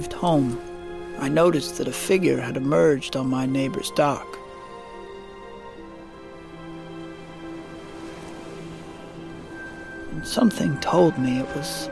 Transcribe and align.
arrived 0.00 0.12
home, 0.14 0.58
I 1.18 1.28
noticed 1.28 1.76
that 1.76 1.86
a 1.86 1.92
figure 1.92 2.40
had 2.40 2.56
emerged 2.56 3.16
on 3.16 3.26
my 3.28 3.44
neighbor's 3.44 3.90
dock. 3.90 4.38
And 10.12 10.26
something 10.26 10.78
told 10.80 11.18
me 11.18 11.40
it 11.40 11.46
was 11.54 11.90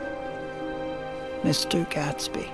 Mr. 1.43 1.87
Gatsby. 1.91 2.49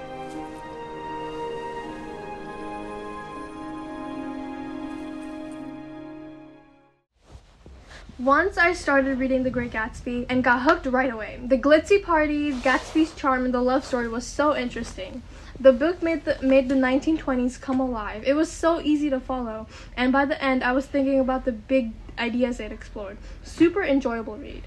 Once 8.20 8.58
I 8.58 8.74
started 8.74 9.20
reading 9.20 9.44
The 9.44 9.50
Great 9.50 9.72
Gatsby 9.72 10.26
and 10.30 10.44
got 10.44 10.64
hooked 10.64 10.88
right 10.88 11.14
away. 11.14 11.40
The 11.46 11.58
glitzy 11.58 12.02
parties, 12.02 12.56
Gatsby's 12.56 13.14
charm, 13.14 13.46
and 13.46 13.54
the 13.54 13.62
love 13.62 13.86
story 13.86 14.08
was 14.08 14.26
so 14.26 14.56
interesting. 14.56 15.22
The 15.58 15.72
book 15.72 16.04
made 16.04 16.26
the 16.26 16.38
made 16.42 16.68
the 16.68 16.76
1920s 16.76 17.62
come 17.62 17.80
alive. 17.80 18.24
It 18.26 18.34
was 18.34 18.52
so 18.52 18.82
easy 18.82 19.10
to 19.10 19.22
follow, 19.22 19.68
and 19.96 20.12
by 20.12 20.26
the 20.26 20.42
end, 20.44 20.64
I 20.64 20.74
was 20.74 20.86
thinking 20.86 21.20
about 21.20 21.46
the 21.46 21.54
big 21.54 21.94
ideas 22.20 22.60
it 22.60 22.74
explored. 22.74 23.18
Super 23.42 23.82
enjoyable 23.82 24.36
read. 24.36 24.64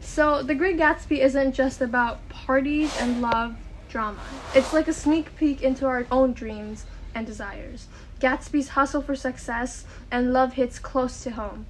So, 0.00 0.42
The 0.42 0.54
Great 0.54 0.76
Gatsby 0.76 1.18
isn't 1.18 1.54
just 1.54 1.80
about 1.80 2.28
parties 2.28 2.94
and 3.00 3.22
love 3.22 3.56
drama. 3.88 4.18
It's 4.54 4.72
like 4.72 4.88
a 4.88 4.92
sneak 4.92 5.34
peek 5.36 5.62
into 5.62 5.86
our 5.86 6.04
own 6.10 6.32
dreams 6.32 6.84
and 7.14 7.26
desires. 7.26 7.86
Gatsby's 8.20 8.70
hustle 8.70 9.02
for 9.02 9.14
success 9.14 9.84
and 10.10 10.32
love 10.32 10.54
hits 10.54 10.78
close 10.78 11.22
to 11.22 11.30
home. 11.30 11.66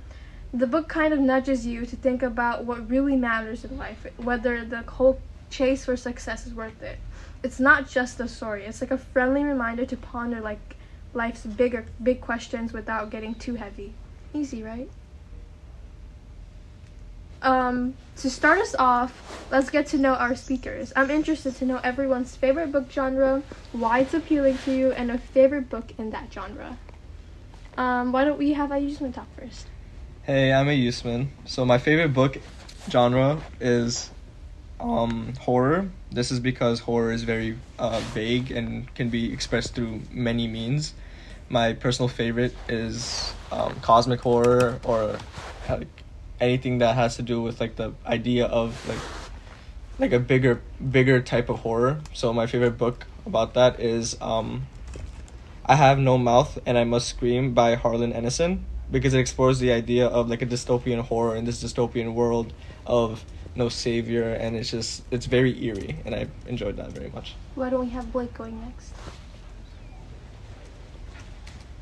The 0.54 0.66
book 0.66 0.88
kind 0.88 1.12
of 1.12 1.20
nudges 1.20 1.66
you 1.66 1.84
to 1.84 1.96
think 1.96 2.22
about 2.22 2.64
what 2.64 2.88
really 2.88 3.14
matters 3.14 3.64
in 3.64 3.76
life, 3.76 4.06
whether 4.16 4.64
the 4.64 4.82
whole 4.82 5.20
chase 5.50 5.84
for 5.84 5.96
success 5.96 6.46
is 6.46 6.54
worth 6.54 6.82
it. 6.82 6.98
It's 7.44 7.60
not 7.60 7.90
just 7.90 8.18
a 8.20 8.26
story. 8.26 8.64
It's 8.64 8.80
like 8.80 8.90
a 8.90 8.96
friendly 8.96 9.44
reminder 9.44 9.84
to 9.84 9.96
ponder 9.98 10.40
like 10.40 10.76
life's 11.12 11.44
bigger 11.44 11.84
big 12.02 12.22
questions 12.22 12.72
without 12.72 13.10
getting 13.10 13.34
too 13.34 13.54
heavy. 13.54 13.92
Easy, 14.32 14.62
right? 14.62 14.90
Um, 17.42 17.92
to 18.16 18.30
start 18.30 18.58
us 18.60 18.74
off, 18.74 19.46
let's 19.50 19.68
get 19.68 19.86
to 19.88 19.98
know 19.98 20.14
our 20.14 20.34
speakers. 20.34 20.94
I'm 20.96 21.10
interested 21.10 21.54
to 21.56 21.66
know 21.66 21.80
everyone's 21.84 22.34
favorite 22.34 22.72
book 22.72 22.90
genre, 22.90 23.42
why 23.72 23.98
it's 24.00 24.14
appealing 24.14 24.56
to 24.64 24.74
you, 24.74 24.92
and 24.92 25.10
a 25.10 25.18
favorite 25.18 25.68
book 25.68 25.92
in 25.98 26.08
that 26.10 26.32
genre. 26.32 26.78
Um, 27.76 28.10
why 28.10 28.24
don't 28.24 28.38
we 28.38 28.54
have 28.54 28.70
Ayusman 28.70 29.12
talk 29.12 29.26
first? 29.38 29.66
Hey, 30.22 30.50
I'm 30.50 30.68
Ayusman. 30.68 31.28
So 31.44 31.66
my 31.66 31.76
favorite 31.76 32.14
book 32.14 32.38
genre 32.88 33.42
is 33.60 34.10
um, 34.80 35.34
horror. 35.40 35.90
This 36.10 36.30
is 36.30 36.40
because 36.40 36.80
horror 36.80 37.12
is 37.12 37.24
very 37.24 37.58
uh, 37.78 38.00
vague 38.12 38.50
and 38.50 38.92
can 38.94 39.08
be 39.08 39.32
expressed 39.32 39.74
through 39.74 40.02
many 40.10 40.46
means. 40.46 40.94
My 41.48 41.72
personal 41.72 42.08
favorite 42.08 42.54
is 42.68 43.32
um, 43.52 43.74
cosmic 43.80 44.20
horror 44.20 44.80
or 44.84 45.18
like 45.68 46.02
anything 46.40 46.78
that 46.78 46.94
has 46.94 47.16
to 47.16 47.22
do 47.22 47.40
with 47.42 47.60
like 47.60 47.76
the 47.76 47.92
idea 48.06 48.46
of 48.46 48.88
like 48.88 48.98
like 49.98 50.12
a 50.12 50.18
bigger 50.18 50.60
bigger 50.90 51.20
type 51.20 51.48
of 51.48 51.60
horror. 51.60 52.00
So 52.12 52.32
my 52.32 52.46
favorite 52.46 52.78
book 52.78 53.06
about 53.26 53.54
that 53.54 53.80
is 53.80 54.16
um, 54.20 54.66
I 55.66 55.76
Have 55.76 55.98
No 55.98 56.18
Mouth 56.18 56.58
and 56.66 56.76
I 56.76 56.84
Must 56.84 57.06
Scream 57.06 57.54
by 57.54 57.74
Harlan 57.74 58.12
Ellison 58.12 58.66
because 58.94 59.12
it 59.12 59.18
explores 59.18 59.58
the 59.58 59.72
idea 59.72 60.06
of 60.06 60.30
like 60.30 60.40
a 60.40 60.46
dystopian 60.46 61.00
horror 61.00 61.34
in 61.34 61.44
this 61.44 61.62
dystopian 61.62 62.14
world 62.14 62.52
of 62.86 63.24
no 63.56 63.68
savior 63.68 64.34
and 64.34 64.56
it's 64.56 64.70
just 64.70 65.02
it's 65.10 65.26
very 65.26 65.52
eerie 65.64 65.96
and 66.06 66.14
I 66.14 66.28
enjoyed 66.46 66.76
that 66.76 66.92
very 66.92 67.10
much. 67.10 67.34
Why 67.56 67.70
don't 67.70 67.80
we 67.80 67.90
have 67.90 68.12
Blake 68.12 68.32
going 68.34 68.60
next? 68.60 68.94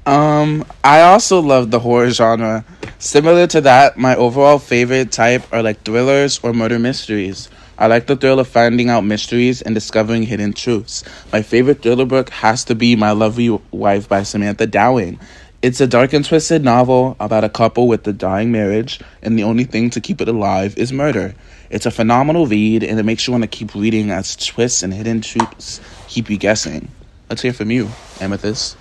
Um, 0.06 0.64
I 0.82 1.02
also 1.02 1.40
love 1.40 1.70
the 1.70 1.80
horror 1.80 2.10
genre. 2.10 2.64
Similar 2.98 3.46
to 3.48 3.60
that, 3.60 3.98
my 3.98 4.16
overall 4.16 4.58
favorite 4.58 5.12
type 5.12 5.44
are 5.52 5.62
like 5.62 5.84
thrillers 5.84 6.40
or 6.42 6.54
murder 6.54 6.78
mysteries. 6.78 7.50
I 7.78 7.88
like 7.88 8.06
the 8.06 8.16
thrill 8.16 8.38
of 8.38 8.48
finding 8.48 8.90
out 8.90 9.02
mysteries 9.02 9.60
and 9.60 9.74
discovering 9.74 10.22
hidden 10.22 10.52
truths. 10.52 11.04
My 11.32 11.42
favorite 11.42 11.82
thriller 11.82 12.04
book 12.04 12.30
has 12.30 12.64
to 12.66 12.74
be 12.74 12.96
My 12.96 13.10
Lovely 13.12 13.50
Wife 13.70 14.08
by 14.08 14.22
Samantha 14.22 14.66
Dowling. 14.66 15.18
It's 15.62 15.80
a 15.80 15.86
dark 15.86 16.12
and 16.12 16.24
twisted 16.24 16.64
novel 16.64 17.16
about 17.20 17.44
a 17.44 17.48
couple 17.48 17.86
with 17.86 18.04
a 18.08 18.12
dying 18.12 18.50
marriage, 18.50 18.98
and 19.22 19.38
the 19.38 19.44
only 19.44 19.62
thing 19.62 19.90
to 19.90 20.00
keep 20.00 20.20
it 20.20 20.26
alive 20.26 20.76
is 20.76 20.92
murder. 20.92 21.36
It's 21.70 21.86
a 21.86 21.92
phenomenal 21.92 22.48
read, 22.48 22.82
and 22.82 22.98
it 22.98 23.04
makes 23.04 23.28
you 23.28 23.32
want 23.32 23.42
to 23.44 23.48
keep 23.48 23.72
reading 23.72 24.10
as 24.10 24.34
twists 24.34 24.82
and 24.82 24.92
hidden 24.92 25.20
truths 25.20 25.80
keep 26.08 26.28
you 26.28 26.36
guessing. 26.36 26.88
Let's 27.30 27.42
hear 27.42 27.52
from 27.52 27.70
you, 27.70 27.90
Amethyst. 28.20 28.76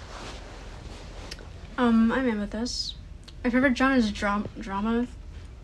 Um, 1.77 2.11
I'm 2.11 2.27
Amethyst. 2.27 2.95
My 3.43 3.51
favorite 3.51 3.77
genre 3.77 3.97
is 3.97 4.11
dram- 4.11 4.49
drama, 4.59 5.05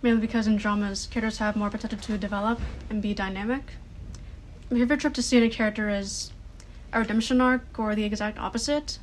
mainly 0.04 0.22
because 0.22 0.46
in 0.46 0.58
dramas, 0.58 1.08
characters 1.10 1.40
have 1.40 1.56
more 1.56 1.72
potential 1.72 1.98
to 1.98 2.18
develop 2.20 2.62
and 2.92 3.02
be 3.02 3.16
dynamic. 3.16 3.64
My 4.70 4.78
favorite 4.78 5.00
trope 5.00 5.16
to 5.16 5.24
see 5.24 5.38
in 5.38 5.44
a 5.44 5.50
character 5.50 5.90
is 5.90 6.32
a 6.94 7.00
redemption 7.00 7.42
arc 7.42 7.80
or 7.80 7.96
the 7.96 8.04
exact 8.04 8.38
opposite. 8.38 9.00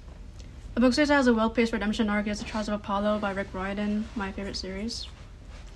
A 0.77 0.81
book 0.81 0.93
series 0.93 1.11
has 1.11 1.29
a 1.29 1.35
well-paced 1.35 1.73
redemption 1.73 2.11
arc 2.11 2.27
is 2.27 2.41
The 2.41 2.45
Trials 2.45 2.67
of 2.67 2.75
Apollo 2.75 3.21
by 3.21 3.31
Rick 3.31 3.47
Riordan, 3.53 4.09
my 4.17 4.33
favorite 4.33 4.57
series. 4.57 5.07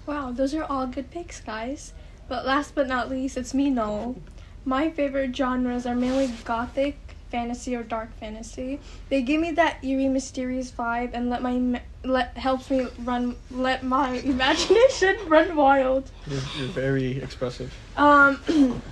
Wow, 0.07 0.33
those 0.33 0.55
are 0.55 0.65
all 0.65 0.89
good 0.89 1.13
picks, 1.13 1.41
guys. 1.41 1.93
But 2.27 2.45
last 2.45 2.75
but 2.75 2.89
not 2.89 3.09
least, 3.09 3.37
it's 3.37 3.55
me, 3.55 3.71
Noel. 3.71 4.17
My 4.65 4.91
favorite 4.91 5.37
genres 5.37 5.87
are 5.87 5.95
mainly 5.95 6.35
gothic, 6.45 6.99
fantasy, 7.31 7.77
or 7.77 7.85
dark 7.85 8.13
fantasy. 8.19 8.81
They 9.09 9.23
give 9.23 9.41
me 9.41 9.53
that 9.53 9.85
eerie, 9.85 10.09
mysterious 10.09 10.73
vibe 10.73 11.11
and 11.13 11.31
let 11.31 11.43
my 11.43 11.81
let 12.03 12.37
helps 12.37 12.69
me 12.69 12.89
run 13.05 13.37
let 13.53 13.85
my 13.85 14.11
imagination 14.25 15.17
run 15.29 15.55
wild. 15.55 16.11
You're, 16.27 16.41
you're 16.59 16.69
very 16.69 17.23
expressive. 17.23 17.73
Um, 17.97 18.35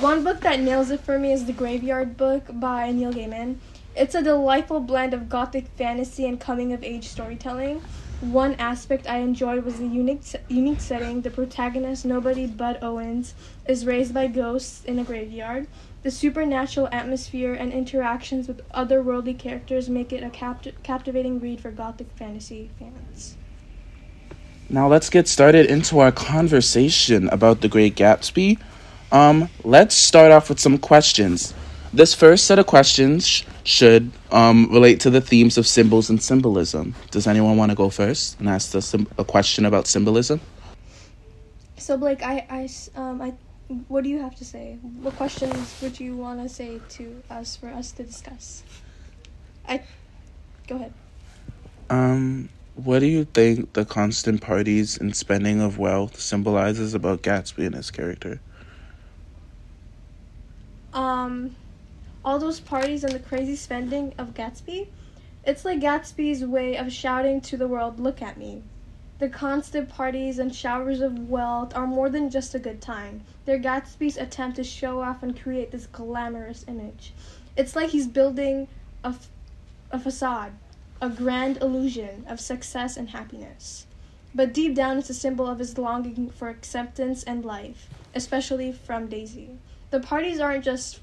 one 0.00 0.24
book 0.24 0.40
that 0.40 0.58
nails 0.58 0.90
it 0.90 1.00
for 1.00 1.20
me 1.20 1.32
is 1.32 1.44
The 1.44 1.52
Graveyard 1.52 2.16
Book 2.16 2.46
by 2.50 2.90
Neil 2.90 3.12
Gaiman. 3.12 3.58
It's 3.94 4.14
a 4.14 4.22
delightful 4.22 4.80
blend 4.80 5.12
of 5.12 5.28
gothic 5.28 5.66
fantasy 5.76 6.26
and 6.26 6.40
coming 6.40 6.72
of 6.72 6.82
age 6.82 7.08
storytelling. 7.08 7.82
One 8.22 8.54
aspect 8.54 9.10
I 9.10 9.18
enjoyed 9.18 9.64
was 9.64 9.78
the 9.78 9.86
unique 9.86 10.22
unique 10.48 10.80
setting. 10.80 11.20
The 11.20 11.30
protagonist, 11.30 12.04
nobody 12.04 12.46
Bod 12.46 12.78
Owens, 12.80 13.34
is 13.66 13.84
raised 13.84 14.14
by 14.14 14.28
ghosts 14.28 14.84
in 14.84 14.98
a 14.98 15.04
graveyard. 15.04 15.66
The 16.04 16.10
supernatural 16.10 16.88
atmosphere 16.90 17.52
and 17.52 17.72
interactions 17.72 18.48
with 18.48 18.66
otherworldly 18.70 19.38
characters 19.38 19.88
make 19.88 20.12
it 20.12 20.22
a 20.22 20.30
capt- 20.30 20.82
captivating 20.82 21.38
read 21.40 21.60
for 21.60 21.70
gothic 21.70 22.08
fantasy 22.16 22.70
fans. 22.78 23.36
Now 24.70 24.88
let's 24.88 25.10
get 25.10 25.28
started 25.28 25.66
into 25.66 25.98
our 25.98 26.12
conversation 26.12 27.28
about 27.28 27.60
the 27.60 27.68
Great 27.68 27.94
Gatsby. 27.94 28.58
Um, 29.10 29.50
let's 29.64 29.94
start 29.94 30.32
off 30.32 30.48
with 30.48 30.58
some 30.58 30.78
questions. 30.78 31.52
This 31.94 32.14
first 32.14 32.46
set 32.46 32.58
of 32.58 32.66
questions 32.66 33.28
sh- 33.28 33.44
should 33.64 34.10
um, 34.30 34.68
relate 34.72 35.00
to 35.00 35.10
the 35.10 35.20
themes 35.20 35.58
of 35.58 35.66
symbols 35.66 36.08
and 36.08 36.22
symbolism. 36.22 36.94
Does 37.10 37.26
anyone 37.26 37.58
want 37.58 37.70
to 37.70 37.76
go 37.76 37.90
first 37.90 38.40
and 38.40 38.48
ask 38.48 38.74
us 38.74 38.86
sim- 38.86 39.06
a 39.18 39.24
question 39.24 39.66
about 39.66 39.86
symbolism? 39.86 40.40
So 41.76 41.98
Blake, 41.98 42.22
I, 42.22 42.46
I, 42.48 42.68
um, 42.98 43.20
I, 43.20 43.34
what 43.88 44.04
do 44.04 44.08
you 44.08 44.20
have 44.20 44.34
to 44.36 44.44
say? 44.44 44.78
What 45.02 45.16
questions 45.16 45.78
would 45.82 46.00
you 46.00 46.16
want 46.16 46.42
to 46.42 46.48
say 46.48 46.80
to 46.90 47.22
us 47.28 47.56
for 47.56 47.68
us 47.68 47.92
to 47.92 48.04
discuss? 48.04 48.62
I, 49.68 49.82
go 50.66 50.76
ahead. 50.76 50.94
Um, 51.90 52.48
what 52.74 53.00
do 53.00 53.06
you 53.06 53.26
think 53.26 53.74
the 53.74 53.84
constant 53.84 54.40
parties 54.40 54.96
and 54.96 55.14
spending 55.14 55.60
of 55.60 55.78
wealth 55.78 56.18
symbolizes 56.18 56.94
about 56.94 57.20
Gatsby 57.20 57.66
and 57.66 57.74
his 57.74 57.90
character? 57.90 58.40
Um, 60.94 61.54
all 62.24 62.38
those 62.38 62.60
parties 62.60 63.04
and 63.04 63.12
the 63.12 63.18
crazy 63.18 63.56
spending 63.56 64.14
of 64.18 64.34
Gatsby, 64.34 64.88
it's 65.44 65.64
like 65.64 65.80
Gatsby's 65.80 66.44
way 66.44 66.76
of 66.76 66.92
shouting 66.92 67.40
to 67.42 67.56
the 67.56 67.66
world, 67.66 67.98
"Look 67.98 68.22
at 68.22 68.36
me." 68.36 68.62
The 69.18 69.28
constant 69.28 69.88
parties 69.88 70.38
and 70.38 70.54
showers 70.54 71.00
of 71.00 71.28
wealth 71.28 71.76
are 71.76 71.86
more 71.86 72.08
than 72.08 72.30
just 72.30 72.54
a 72.54 72.58
good 72.58 72.80
time. 72.80 73.22
They're 73.44 73.58
Gatsby's 73.58 74.16
attempt 74.16 74.56
to 74.56 74.64
show 74.64 75.00
off 75.00 75.22
and 75.22 75.40
create 75.40 75.70
this 75.70 75.86
glamorous 75.86 76.64
image. 76.66 77.12
It's 77.56 77.76
like 77.76 77.90
he's 77.90 78.08
building 78.08 78.66
a, 79.04 79.08
f- 79.08 79.30
a 79.90 79.98
facade, 79.98 80.52
a 81.00 81.08
grand 81.08 81.58
illusion 81.58 82.24
of 82.28 82.40
success 82.40 82.96
and 82.96 83.10
happiness. 83.10 83.86
But 84.34 84.54
deep 84.54 84.74
down, 84.74 84.98
it's 84.98 85.10
a 85.10 85.14
symbol 85.14 85.46
of 85.46 85.58
his 85.58 85.76
longing 85.76 86.30
for 86.30 86.48
acceptance 86.48 87.22
and 87.22 87.44
life, 87.44 87.88
especially 88.14 88.72
from 88.72 89.06
Daisy. 89.06 89.58
The 89.90 90.00
parties 90.00 90.40
aren't 90.40 90.64
just 90.64 91.00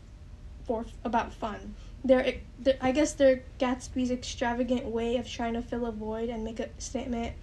for 0.70 0.86
about 1.04 1.34
fun. 1.34 1.74
They're, 2.06 2.36
they're 2.60 2.78
I 2.80 2.92
guess 2.92 3.14
they're 3.14 3.42
Gatsby's 3.60 4.12
extravagant 4.12 4.86
way 4.86 5.18
of 5.18 5.28
trying 5.28 5.56
to 5.56 5.64
fill 5.64 5.88
a 5.88 5.92
void 5.92 6.30
and 6.30 6.44
make 6.44 6.60
a 6.60 6.70
statement 6.78 7.34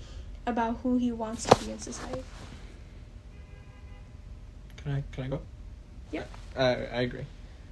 about 0.47 0.77
who 0.85 0.97
he 0.97 1.11
wants 1.11 1.45
to 1.45 1.65
be 1.65 1.73
in 1.73 1.79
society. 1.81 2.23
Can 4.77 4.93
I 4.93 5.03
can 5.11 5.25
I 5.25 5.29
go? 5.29 5.41
Yep. 6.13 6.29
I 6.57 6.63
I 6.63 7.01
agree. 7.09 7.27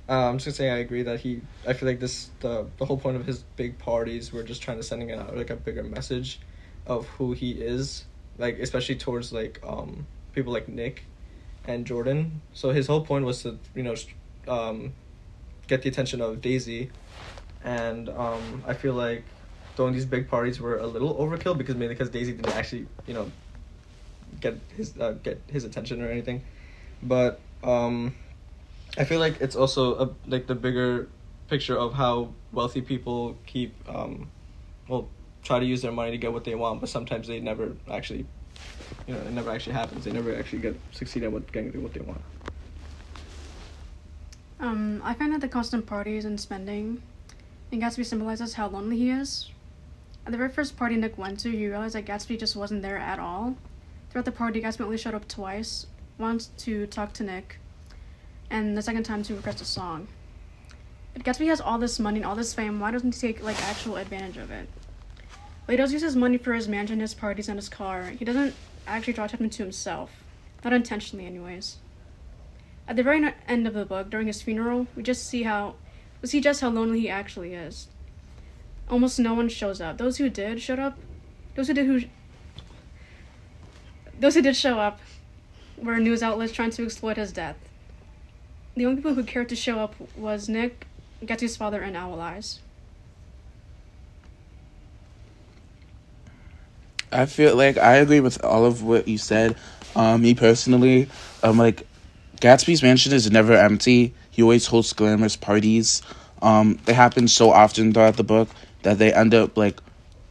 Uh, 0.09 0.29
I'm 0.29 0.39
just 0.39 0.47
gonna 0.47 0.57
say 0.57 0.71
I 0.71 0.79
agree 0.79 1.05
that 1.05 1.21
he. 1.21 1.41
I 1.69 1.73
feel 1.73 1.89
like 1.89 2.01
this 2.01 2.31
the 2.41 2.67
the 2.79 2.85
whole 2.85 2.99
point 2.99 3.17
of 3.17 3.25
his 3.25 3.45
big 3.55 3.79
parties 3.79 4.33
were 4.33 4.43
just 4.43 4.61
trying 4.61 4.79
to 4.79 4.83
sending 4.83 5.13
out 5.13 5.37
like 5.37 5.51
a 5.51 5.57
bigger 5.57 5.85
message, 5.85 6.41
of 6.85 7.07
who 7.11 7.33
he 7.33 7.53
is, 7.53 8.07
like 8.39 8.59
especially 8.59 8.97
towards 8.97 9.33
like 9.33 9.61
um 9.65 10.05
people 10.35 10.53
like 10.53 10.69
Nick, 10.69 11.05
and 11.69 11.87
Jordan. 11.87 12.43
So 12.53 12.71
his 12.71 12.89
whole 12.89 13.07
point 13.07 13.25
was 13.25 13.45
to 13.45 13.57
you 13.75 13.85
know, 13.85 13.95
um, 14.49 14.93
get 15.67 15.83
the 15.83 15.89
attention 15.89 16.21
of 16.21 16.41
Daisy, 16.41 16.91
and 17.63 18.09
um 18.09 18.65
I 18.67 18.75
feel 18.75 18.95
like 18.95 19.25
throwing 19.77 19.93
these 19.93 20.07
big 20.07 20.29
parties 20.29 20.61
were 20.61 20.79
a 20.79 20.87
little 20.87 21.15
overkill 21.17 21.57
because 21.59 21.75
mainly 21.75 21.95
because 21.95 22.11
Daisy 22.11 22.33
didn't 22.33 22.53
actually 22.55 22.87
you 23.07 23.15
know 23.15 23.33
get 24.41 24.59
his 24.77 24.97
uh, 24.99 25.13
get 25.23 25.41
his 25.49 25.65
attention 25.65 26.03
or 26.03 26.09
anything, 26.09 26.43
but 27.03 27.41
um 27.63 28.15
I 28.97 29.05
feel 29.05 29.19
like 29.19 29.41
it's 29.41 29.57
also 29.57 29.95
a, 29.97 30.11
like 30.27 30.47
the 30.47 30.55
bigger 30.55 31.09
picture 31.49 31.77
of 31.77 31.95
how 31.95 32.33
wealthy 32.53 32.81
people 32.81 33.37
keep 33.47 33.75
um, 33.89 34.31
well 34.89 35.09
try 35.43 35.59
to 35.59 35.67
use 35.67 35.83
their 35.83 35.93
money 35.93 36.11
to 36.13 36.19
get 36.19 36.33
what 36.33 36.45
they 36.45 36.55
want, 36.55 36.81
but 36.81 36.89
sometimes 36.89 37.27
they 37.29 37.41
never 37.41 37.77
actually, 37.91 38.27
you 39.07 39.15
know, 39.15 39.21
it 39.21 39.31
never 39.33 39.51
actually 39.51 39.75
happens. 39.75 40.05
They 40.05 40.13
never 40.13 40.35
actually 40.35 40.61
get 40.61 40.81
succeed 40.91 41.23
at 41.25 41.33
what 41.33 41.51
getting 41.53 41.83
what 41.83 41.93
they 41.93 42.01
want. 42.01 42.23
Um, 44.61 45.01
I 45.05 45.15
find 45.15 45.33
that 45.33 45.41
the 45.41 45.49
constant 45.49 45.87
parties 45.87 46.25
and 46.25 46.41
spending 46.41 47.03
in 47.71 47.81
Gatsby 47.81 48.07
symbolizes 48.07 48.55
how 48.55 48.69
lonely 48.69 48.97
he 48.97 49.11
is. 49.11 49.51
At 50.27 50.33
the 50.33 50.39
very 50.39 50.49
first 50.49 50.77
party 50.77 50.97
Nick 50.97 51.19
went 51.19 51.41
to, 51.41 51.51
you 51.51 51.71
realize 51.71 51.93
that 51.95 52.07
Gatsby 52.07 52.39
just 52.39 52.57
wasn't 52.57 52.83
there 52.83 52.99
at 52.99 53.19
all. 53.19 53.57
Throughout 54.11 54.25
the 54.25 54.33
party, 54.33 54.63
Gatsby 54.63 54.85
only 54.85 54.97
showed 54.97 55.15
up 55.15 55.29
twice. 55.29 55.87
Once 56.17 56.47
to 56.59 56.87
talk 56.87 57.13
to 57.15 57.25
Nick, 57.25 57.59
and 58.49 58.77
the 58.77 58.83
second 58.83 59.03
time 59.03 59.25
to 59.25 59.35
request 59.35 59.61
a 59.61 59.65
song. 59.65 60.07
If 61.15 61.25
Gatsby 61.25 61.47
has 61.47 61.61
all 61.61 61.79
this 61.79 61.99
money 61.99 62.19
and 62.19 62.27
all 62.27 62.37
this 62.37 62.55
fame, 62.55 62.79
why 62.79 62.93
doesn't 62.93 63.15
he 63.15 63.21
take 63.21 63.43
like 63.43 63.61
actual 63.63 63.97
advantage 63.97 64.37
of 64.37 64.51
it? 64.53 64.69
But 65.67 65.73
he 65.73 65.77
does 65.77 65.93
use 65.93 66.03
his 66.03 66.15
money 66.15 66.39
for 66.39 66.53
his 66.53 66.69
mansion, 66.69 67.01
his 67.01 67.15
parties, 67.15 67.49
and 67.49 67.59
his 67.59 67.69
car. 67.69 68.05
He 68.11 68.25
doesn't 68.25 68.55
actually 68.87 69.15
draw 69.15 69.25
attention 69.25 69.51
to 69.51 69.63
himself, 69.65 70.11
not 70.63 70.73
intentionally, 70.73 71.27
anyways. 71.27 71.77
At 72.87 72.97
the 72.97 73.03
very 73.03 73.33
end 73.49 73.67
of 73.67 73.75
the 73.75 73.85
book, 73.85 74.11
during 74.11 74.27
his 74.27 74.43
funeral, 74.43 74.87
we 74.95 75.03
just 75.03 75.27
see 75.27 75.45
how 75.45 75.77
we 76.21 76.29
see 76.29 76.41
just 76.41 76.61
how 76.61 76.71
lonely 76.71 77.01
he 77.01 77.09
actually 77.09 77.55
is. 77.55 77.89
Almost 78.89 79.19
no 79.19 79.35
one 79.35 79.49
shows 79.49 79.81
up. 79.81 79.99
Those 79.99 80.19
who 80.19 80.29
did 80.29 80.61
showed 80.61 80.79
up. 80.79 80.99
Those 81.55 81.69
who 81.69 81.75
did 81.75 81.87
who. 81.87 82.03
Those 84.19 84.35
who 84.35 84.43
did 84.43 84.57
show 84.57 84.79
up 84.79 85.01
were 85.77 85.99
news 85.99 86.23
outlets 86.23 86.53
trying 86.53 86.71
to 86.71 86.85
exploit 86.85 87.17
his 87.17 87.33
death. 87.33 87.57
The 88.77 88.87
only 88.87 88.97
people 88.97 89.15
who 89.15 89.25
cared 89.25 89.49
to 89.49 89.57
show 89.57 89.79
up 89.79 89.95
was 90.17 90.49
Nick, 90.49 90.87
Gatsby's 91.23 91.57
father, 91.57 91.81
and 91.81 91.97
Owl 91.97 92.21
Eyes. 92.21 92.61
I 97.13 97.27
feel 97.27 97.55
like 97.55 97.79
I 97.79 97.97
agree 97.97 98.21
with 98.21 98.45
all 98.45 98.65
of 98.65 98.83
what 98.83 99.07
you 99.07 99.19
said. 99.19 99.57
Um, 99.95 100.23
me 100.23 100.35
personally, 100.35 101.09
um, 101.45 101.57
like 101.57 101.87
Gatsby's 102.41 102.83
mansion 102.83 103.13
is 103.13 103.31
never 103.31 103.55
empty. 103.55 104.15
He 104.31 104.43
always 104.43 104.67
hosts 104.67 104.93
glamorous 104.93 105.37
parties. 105.37 106.03
Um, 106.43 106.79
they 106.85 106.93
happen 106.93 107.29
so 107.29 107.51
often 107.51 107.93
throughout 107.93 108.17
the 108.17 108.25
book 108.25 108.49
that 108.83 108.99
they 108.99 109.13
end 109.13 109.35
up 109.35 109.57
like 109.57 109.81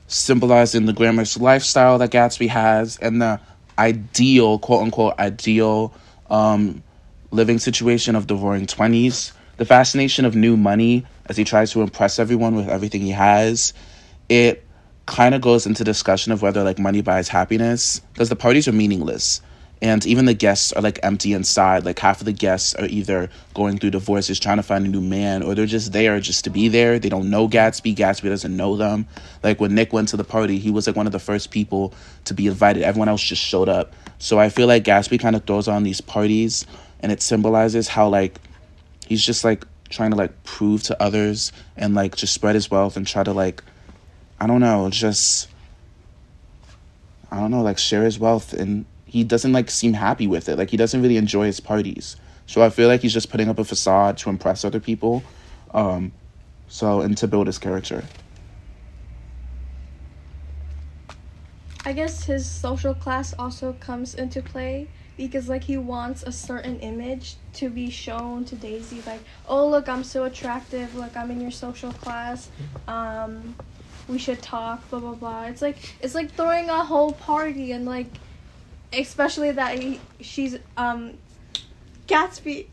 symbolizing 0.08 0.86
the 0.86 0.94
glamorous 0.94 1.38
lifestyle 1.38 1.98
that 1.98 2.12
Gatsby 2.12 2.48
has 2.50 2.98
and 2.98 3.22
the 3.22 3.40
ideal, 3.78 4.60
quote 4.60 4.84
unquote, 4.84 5.18
ideal 5.18 5.94
um, 6.30 6.84
living 7.32 7.58
situation 7.58 8.16
of 8.16 8.28
the 8.28 8.36
roaring 8.36 8.68
20s, 8.68 9.32
the 9.58 9.66
fascination 9.66 10.26
of 10.26 10.36
new 10.36 10.56
money 10.56 11.06
as 11.28 11.38
he 11.38 11.44
tries 11.44 11.72
to 11.72 11.82
impress 11.82 12.20
everyone 12.20 12.56
with 12.56 12.70
everything 12.70 13.02
he 13.02 13.12
has. 13.12 13.74
It 14.30 14.64
kind 15.06 15.36
of 15.36 15.42
goes 15.42 15.66
into 15.66 15.84
discussion 15.84 16.32
of 16.32 16.42
whether 16.42 16.64
like 16.64 16.80
money 16.80 17.02
buys 17.02 17.28
happiness 17.28 18.00
because 18.14 18.30
the 18.30 18.36
parties 18.36 18.68
are 18.68 18.72
meaningless 18.72 19.42
and 19.84 20.06
even 20.06 20.24
the 20.24 20.34
guests 20.34 20.72
are 20.72 20.82
like 20.82 20.98
empty 21.04 21.34
inside. 21.34 21.84
Like 21.84 22.00
half 22.00 22.22
of 22.22 22.26
the 22.26 22.32
guests 22.32 22.74
are 22.76 22.86
either 22.86 23.30
going 23.54 23.78
through 23.78 23.90
divorces 23.90 24.40
trying 24.40 24.56
to 24.56 24.64
find 24.64 24.86
a 24.86 24.90
new 24.90 25.02
man 25.02 25.44
or 25.44 25.56
they're 25.56 25.66
just 25.66 25.92
there 25.92 26.22
just 26.22 26.46
to 26.46 26.50
be 26.50 26.70
there. 26.70 27.00
They 27.00 27.10
don't 27.10 27.30
know 27.30 27.50
gatsby. 27.50 27.94
Gatsby 27.94 28.30
doesn't 28.30 28.56
know 28.56 28.78
them. 28.78 29.06
Like 29.44 29.60
when 29.60 29.76
nick 29.76 29.92
went 29.92 30.08
to 30.08 30.18
the 30.18 30.24
party 30.24 30.58
he 30.58 30.72
was 30.72 30.88
like 30.88 30.96
one 30.96 31.06
of 31.06 31.12
the 31.12 31.20
first 31.20 31.52
people 31.52 31.94
to 32.24 32.34
be 32.34 32.48
invited. 32.48 32.84
Everyone 32.84 33.10
else 33.10 33.22
just 33.22 33.42
showed 33.42 33.68
up. 33.68 33.94
So 34.20 34.40
i 34.40 34.48
feel 34.48 34.68
like 34.68 34.86
gatsby 34.86 35.20
kind 35.20 35.36
of 35.36 35.44
throws 35.44 35.68
on 35.68 35.84
these 35.84 36.00
parties 36.00 36.66
and 37.02 37.12
it 37.12 37.22
symbolizes 37.22 37.90
how 37.90 38.08
like 38.08 38.40
he's 39.06 39.22
just 39.22 39.44
like 39.44 39.66
trying 39.90 40.12
to 40.12 40.16
like 40.16 40.46
prove 40.46 40.82
to 40.84 41.04
others 41.04 41.52
and 41.76 41.94
like 41.94 42.16
just 42.16 42.34
spread 42.34 42.56
his 42.56 42.72
wealth 42.72 42.96
and 42.96 43.06
try 43.06 43.22
to 43.22 43.34
like 43.34 43.62
I 44.40 44.48
don't 44.48 44.62
know, 44.62 44.90
just 44.90 45.50
I 47.30 47.42
don't 47.42 47.52
know, 47.52 47.62
like 47.62 47.78
share 47.78 48.04
his 48.04 48.18
wealth 48.18 48.54
and 48.54 48.86
he 49.14 49.24
doesn't 49.24 49.54
like 49.54 49.70
seem 49.70 49.94
happy 49.94 50.26
with 50.26 50.50
it. 50.50 50.58
Like 50.58 50.72
he 50.72 50.76
doesn't 50.76 51.00
really 51.00 51.18
enjoy 51.18 51.46
his 51.46 51.60
parties. 51.60 52.16
So 52.48 52.64
I 52.64 52.72
feel 52.72 52.88
like 52.88 53.02
he's 53.02 53.14
just 53.14 53.30
putting 53.30 53.48
up 53.48 53.60
a 53.60 53.64
facade 53.64 54.18
to 54.18 54.32
impress 54.32 54.66
other 54.66 54.80
people. 54.80 55.24
Um 55.72 56.14
so 56.68 57.02
and 57.02 57.16
to 57.18 57.28
build 57.28 57.46
his 57.46 57.60
character. 57.60 58.04
I 61.86 61.94
guess 61.94 62.24
his 62.24 62.50
social 62.50 62.96
class 62.96 63.36
also 63.38 63.74
comes 63.74 64.16
into 64.16 64.42
play 64.42 64.88
because 65.16 65.48
like 65.48 65.64
he 65.64 65.78
wants 65.78 66.24
a 66.24 66.32
certain 66.32 66.80
image 66.80 67.36
to 67.60 67.70
be 67.70 67.92
shown 67.92 68.46
to 68.46 68.56
Daisy 68.56 69.04
like 69.06 69.22
oh 69.48 69.68
look 69.70 69.88
I'm 69.88 70.04
so 70.04 70.24
attractive 70.24 70.96
look 70.96 71.16
I'm 71.16 71.30
in 71.30 71.40
your 71.40 71.52
social 71.52 71.92
class 71.92 72.50
um 72.88 73.54
we 74.08 74.18
should 74.18 74.42
talk 74.42 74.90
blah 74.90 75.00
blah 75.00 75.14
blah 75.14 75.44
it's 75.44 75.62
like 75.62 75.78
it's 76.02 76.16
like 76.16 76.32
throwing 76.32 76.72
a 76.72 76.84
whole 76.84 77.12
party 77.12 77.74
and 77.74 77.86
like 77.86 78.08
especially 78.94 79.52
that 79.52 79.80
he, 79.80 80.00
she's 80.22 80.58
um 80.78 81.18
Gatsby 82.08 82.68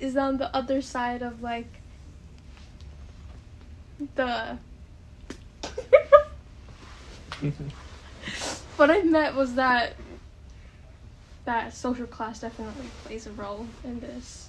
is 0.00 0.16
on 0.16 0.38
the 0.38 0.54
other 0.54 0.82
side 0.82 1.22
of 1.22 1.42
like 1.42 1.66
the 4.14 4.58
what 8.76 8.90
I 8.90 9.02
meant 9.02 9.36
was 9.36 9.54
that 9.54 9.94
that 11.44 11.74
social 11.74 12.06
class 12.06 12.40
definitely 12.40 12.86
plays 13.04 13.26
a 13.26 13.32
role 13.32 13.66
in 13.84 14.00
this. 14.00 14.48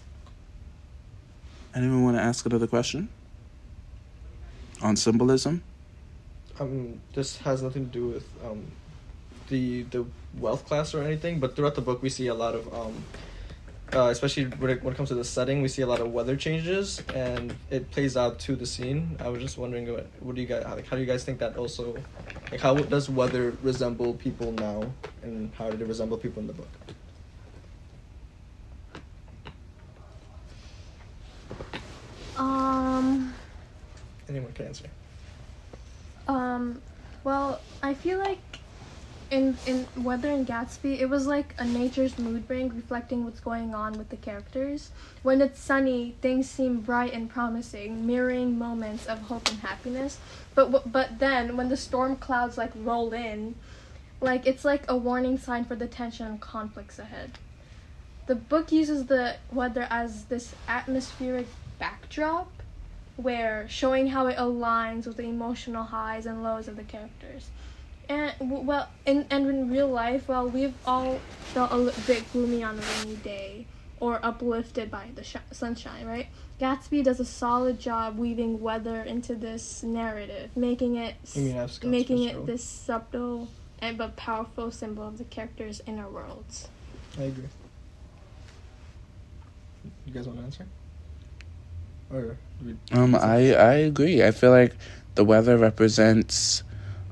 Anyone 1.75 2.03
want 2.03 2.17
to 2.17 2.21
ask 2.21 2.45
another 2.45 2.67
question? 2.67 3.09
On 4.81 4.95
symbolism? 4.95 5.63
Um, 6.59 7.01
this 7.13 7.37
has 7.37 7.63
nothing 7.63 7.87
to 7.87 7.91
do 7.91 8.07
with 8.09 8.27
um, 8.45 8.63
the 9.47 9.83
the 9.83 10.05
wealth 10.39 10.65
class 10.65 10.93
or 10.93 11.03
anything, 11.03 11.39
but 11.39 11.55
throughout 11.55 11.75
the 11.75 11.81
book 11.81 12.01
we 12.01 12.09
see 12.09 12.27
a 12.27 12.33
lot 12.33 12.55
of 12.55 12.73
um, 12.73 13.03
uh, 13.95 14.09
especially 14.09 14.45
when 14.45 14.71
it, 14.71 14.83
when 14.83 14.93
it 14.93 14.97
comes 14.97 15.09
to 15.09 15.15
the 15.15 15.23
setting, 15.23 15.61
we 15.61 15.67
see 15.67 15.81
a 15.81 15.87
lot 15.87 15.99
of 15.99 16.11
weather 16.11 16.35
changes, 16.35 17.01
and 17.13 17.53
it 17.69 17.91
plays 17.91 18.17
out 18.17 18.39
to 18.39 18.55
the 18.55 18.65
scene. 18.65 19.17
I 19.19 19.29
was 19.29 19.41
just 19.41 19.57
wondering, 19.57 19.91
what, 19.91 20.07
what 20.19 20.35
do 20.35 20.41
you 20.41 20.47
guys 20.47 20.63
like? 20.65 20.87
How 20.87 20.95
do 20.95 21.01
you 21.01 21.07
guys 21.07 21.23
think 21.23 21.39
that 21.39 21.57
also, 21.57 21.95
like, 22.51 22.59
how 22.59 22.75
does 22.75 23.09
weather 23.09 23.55
resemble 23.61 24.13
people 24.15 24.51
now, 24.53 24.91
and 25.21 25.51
how 25.57 25.69
did 25.69 25.81
it 25.81 25.87
resemble 25.87 26.17
people 26.17 26.41
in 26.41 26.47
the 26.47 26.53
book? 26.53 26.69
Um. 32.37 33.33
Anyone 34.27 34.53
can 34.53 34.65
answer. 34.67 34.85
Um. 36.27 36.81
Well, 37.23 37.61
I 37.83 37.93
feel 37.93 38.17
like 38.17 38.39
in 39.65 39.87
Weather 39.95 40.29
and 40.29 40.45
Gatsby, 40.45 40.99
it 40.99 41.09
was 41.09 41.27
like 41.27 41.55
a 41.57 41.65
nature's 41.65 42.17
mood 42.17 42.49
ring 42.49 42.69
reflecting 42.69 43.23
what's 43.23 43.39
going 43.39 43.73
on 43.73 43.97
with 43.97 44.09
the 44.09 44.17
characters. 44.17 44.91
When 45.21 45.41
it's 45.41 45.59
sunny, 45.59 46.15
things 46.21 46.49
seem 46.49 46.81
bright 46.81 47.13
and 47.13 47.29
promising, 47.29 48.05
mirroring 48.05 48.57
moments 48.57 49.05
of 49.05 49.21
hope 49.21 49.47
and 49.49 49.59
happiness. 49.59 50.19
But 50.55 50.71
w- 50.71 50.91
but 50.91 51.19
then 51.19 51.55
when 51.57 51.69
the 51.69 51.77
storm 51.77 52.15
clouds 52.15 52.57
like 52.57 52.71
roll 52.75 53.13
in, 53.13 53.55
like 54.21 54.45
it's 54.45 54.65
like 54.65 54.83
a 54.89 54.95
warning 54.95 55.37
sign 55.37 55.65
for 55.65 55.75
the 55.75 55.87
tension 55.87 56.27
and 56.27 56.41
conflicts 56.41 56.99
ahead. 56.99 57.39
The 58.25 58.35
book 58.35 58.71
uses 58.71 59.05
the 59.07 59.35
weather 59.51 59.87
as 59.89 60.25
this 60.25 60.55
atmospheric 60.67 61.47
backdrop 61.79 62.49
where 63.17 63.67
showing 63.69 64.07
how 64.07 64.27
it 64.27 64.37
aligns 64.37 65.05
with 65.05 65.17
the 65.17 65.23
emotional 65.23 65.83
highs 65.83 66.25
and 66.25 66.43
lows 66.43 66.67
of 66.67 66.75
the 66.77 66.83
characters. 66.83 67.49
And 68.09 68.33
well, 68.39 68.89
in 69.05 69.25
and 69.29 69.47
in 69.47 69.69
real 69.71 69.87
life, 69.89 70.27
well, 70.27 70.47
we've 70.49 70.73
all 70.85 71.19
felt 71.53 71.71
a 71.71 71.77
little 71.77 72.01
bit 72.05 72.31
gloomy 72.31 72.63
on 72.63 72.77
a 72.77 72.81
rainy 73.03 73.15
day 73.17 73.65
or 73.99 74.19
uplifted 74.23 74.91
by 74.91 75.07
the 75.15 75.23
sh- 75.23 75.37
sunshine, 75.51 76.05
right? 76.05 76.27
Gatsby 76.59 77.03
does 77.03 77.19
a 77.19 77.25
solid 77.25 77.79
job 77.79 78.17
weaving 78.17 78.59
weather 78.61 79.01
into 79.01 79.35
this 79.35 79.83
narrative, 79.83 80.51
making 80.55 80.95
it 80.97 81.15
You 81.33 81.41
mean 81.43 81.57
as 81.57 81.73
Scott 81.73 81.89
making 81.91 82.17
Fitzgerald? 82.23 82.49
it 82.49 82.51
this 82.51 82.63
subtle 82.63 83.47
and 83.79 83.97
but 83.97 84.15
powerful 84.17 84.71
symbol 84.71 85.07
of 85.07 85.17
the 85.17 85.23
characters' 85.23 85.81
inner 85.87 86.07
worlds. 86.09 86.67
I 87.17 87.23
agree. 87.23 87.47
You 90.05 90.13
guys 90.13 90.27
want 90.27 90.39
to 90.39 90.45
answer? 90.45 90.65
Or 92.11 92.37
we- 92.63 92.75
Um, 92.91 93.15
I 93.15 93.53
I 93.55 93.73
agree. 93.75 94.23
I 94.23 94.31
feel 94.31 94.51
like 94.51 94.75
the 95.15 95.23
weather 95.23 95.57
represents, 95.57 96.63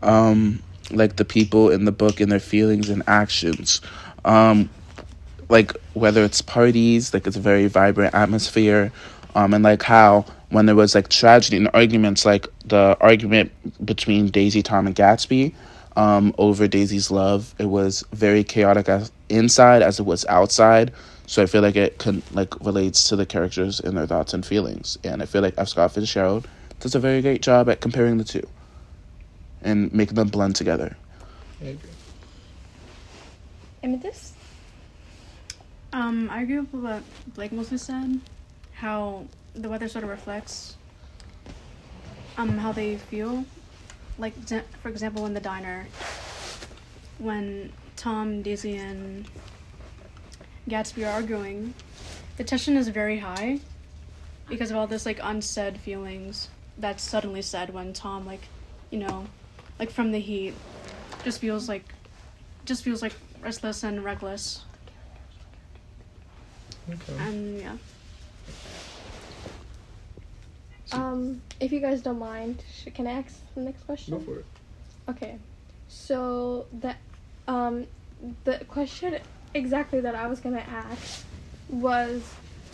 um, 0.01 0.62
like 0.93 1.15
the 1.15 1.25
people 1.25 1.69
in 1.69 1.86
the 1.86 1.91
book 1.91 2.19
and 2.19 2.31
their 2.31 2.39
feelings 2.39 2.89
and 2.89 3.03
actions. 3.07 3.81
Um, 4.25 4.69
like 5.50 5.74
whether 5.93 6.24
it's 6.24 6.41
parties, 6.41 7.13
like 7.13 7.27
it's 7.27 7.36
a 7.36 7.41
very 7.41 7.67
vibrant 7.67 8.15
atmosphere, 8.15 8.91
um, 9.36 9.53
and 9.53 9.63
like 9.63 9.83
how 9.83 10.25
when 10.50 10.65
there 10.65 10.75
was 10.75 10.95
like 10.95 11.10
tragedy 11.10 11.57
and 11.57 11.69
arguments, 11.74 12.25
like 12.25 12.48
the 12.65 12.98
argument 13.01 13.51
between 13.86 14.27
Daisy, 14.27 14.62
Tom, 14.62 14.88
and 14.88 14.95
Gatsby, 14.95 15.53
um, 15.95 16.33
over 16.38 16.67
Daisy's 16.67 17.12
love, 17.12 17.53
it 17.60 17.65
was 17.65 18.03
very 18.13 18.43
chaotic 18.43 18.88
as 18.89 19.12
inside 19.29 19.81
as 19.81 20.00
it 20.00 20.05
was 20.05 20.25
outside. 20.27 20.93
So 21.27 21.43
I 21.43 21.45
feel 21.45 21.62
like 21.62 21.75
it 21.75 21.98
can 21.98 22.21
like 22.33 22.53
relates 22.65 23.07
to 23.10 23.15
the 23.15 23.25
characters 23.25 23.79
and 23.79 23.98
their 23.98 24.07
thoughts 24.07 24.33
and 24.33 24.45
feelings, 24.45 24.98
and 25.03 25.21
I 25.21 25.25
feel 25.25 25.41
like 25.41 25.55
F. 25.57 25.69
Scott 25.69 25.93
Fitzgerald 25.93 26.48
does 26.79 26.95
a 26.95 27.00
very 27.00 27.21
great 27.21 27.41
job 27.41 27.69
at 27.69 27.81
comparing 27.81 28.17
the 28.17 28.24
two 28.24 28.48
and 29.62 29.94
making 29.94 30.15
them 30.15 30.27
blend 30.27 30.56
together. 30.56 30.96
I 31.62 31.65
agree. 31.65 31.89
Amethyst? 33.84 34.34
Um, 35.94 36.30
I 36.30 36.41
agree 36.41 36.60
with 36.60 36.74
what 36.74 37.03
Blake 37.36 37.51
mostly 37.51 37.77
said. 37.77 38.20
How 38.74 39.25
the 39.53 39.70
weather 39.70 39.88
sort 39.88 40.03
of 40.03 40.10
reflects 40.10 40.77
um 42.38 42.58
how 42.58 42.72
they 42.72 42.98
feel. 42.98 43.46
Like 44.18 44.34
for 44.82 44.89
example, 44.89 45.25
in 45.25 45.34
the 45.34 45.39
diner, 45.39 45.88
when 47.18 47.72
Tom, 47.96 48.41
Daisy, 48.41 48.77
and 48.77 49.25
Gatsby 50.70 51.06
are 51.06 51.12
arguing, 51.12 51.74
the 52.38 52.44
tension 52.44 52.77
is 52.77 52.88
very 52.88 53.20
high 53.20 53.60
because 54.48 54.72
of 54.72 54.77
all 54.77 54.88
this 54.88 55.06
like 55.06 55.20
unsaid 55.24 55.77
feelings 55.80 56.50
that's 56.77 57.03
suddenly 57.03 57.41
said 57.41 57.74
when 57.74 57.94
Tom 57.94 58.25
like, 58.25 58.41
you 58.89 59.00
know, 59.00 59.25
like 59.81 59.89
from 59.89 60.11
the 60.11 60.19
heat, 60.19 60.53
just 61.25 61.41
feels 61.41 61.67
like, 61.67 61.83
just 62.65 62.83
feels 62.83 63.01
like 63.01 63.13
restless 63.41 63.83
and 63.83 64.05
reckless. 64.05 64.63
Okay. 66.88 67.17
And 67.19 67.59
yeah. 67.59 67.77
Um, 70.91 71.41
if 71.59 71.71
you 71.71 71.79
guys 71.79 72.03
don't 72.03 72.19
mind, 72.19 72.63
sh- 72.71 72.89
can 72.93 73.07
I 73.07 73.11
ask 73.13 73.39
the 73.55 73.61
next 73.61 73.81
question? 73.88 74.19
Go 74.19 74.23
for 74.23 74.39
it. 74.39 74.45
Okay, 75.09 75.38
so 75.88 76.67
the 76.79 76.95
um 77.47 77.88
the 78.43 78.59
question 78.67 79.17
exactly 79.55 80.00
that 80.01 80.13
I 80.13 80.27
was 80.27 80.39
gonna 80.41 80.65
ask 80.67 81.25
was 81.69 82.21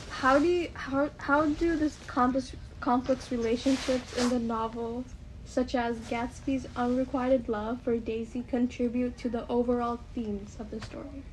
how 0.09 0.39
do 0.39 0.45
you, 0.45 0.69
how 0.73 1.09
how 1.19 1.45
do 1.45 1.77
this 1.77 1.95
complex 2.07 2.53
complex 2.81 3.31
relationships 3.31 4.17
in 4.17 4.29
the 4.29 4.39
novel, 4.39 5.05
such 5.47 5.73
as 5.73 5.97
Gatsby's 6.09 6.67
unrequited 6.75 7.47
love 7.47 7.81
for 7.81 7.97
Daisy, 7.97 8.43
contribute 8.47 9.17
to 9.17 9.29
the 9.29 9.47
overall 9.47 9.99
themes 10.13 10.57
of 10.59 10.69
the 10.69 10.81
story? 10.81 11.23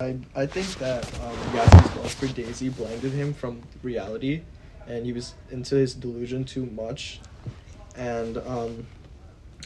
I, 0.00 0.16
I 0.34 0.46
think 0.46 0.66
that 0.78 1.04
um, 1.20 1.36
Gatsby's 1.52 1.96
love 1.96 2.12
for 2.12 2.26
Daisy 2.28 2.68
blinded 2.68 3.12
him 3.12 3.34
from 3.34 3.62
reality, 3.82 4.42
and 4.86 5.04
he 5.04 5.12
was 5.12 5.34
into 5.50 5.74
his 5.74 5.92
delusion 5.94 6.44
too 6.44 6.66
much. 6.66 7.20
And 7.96 8.38
um, 8.38 8.86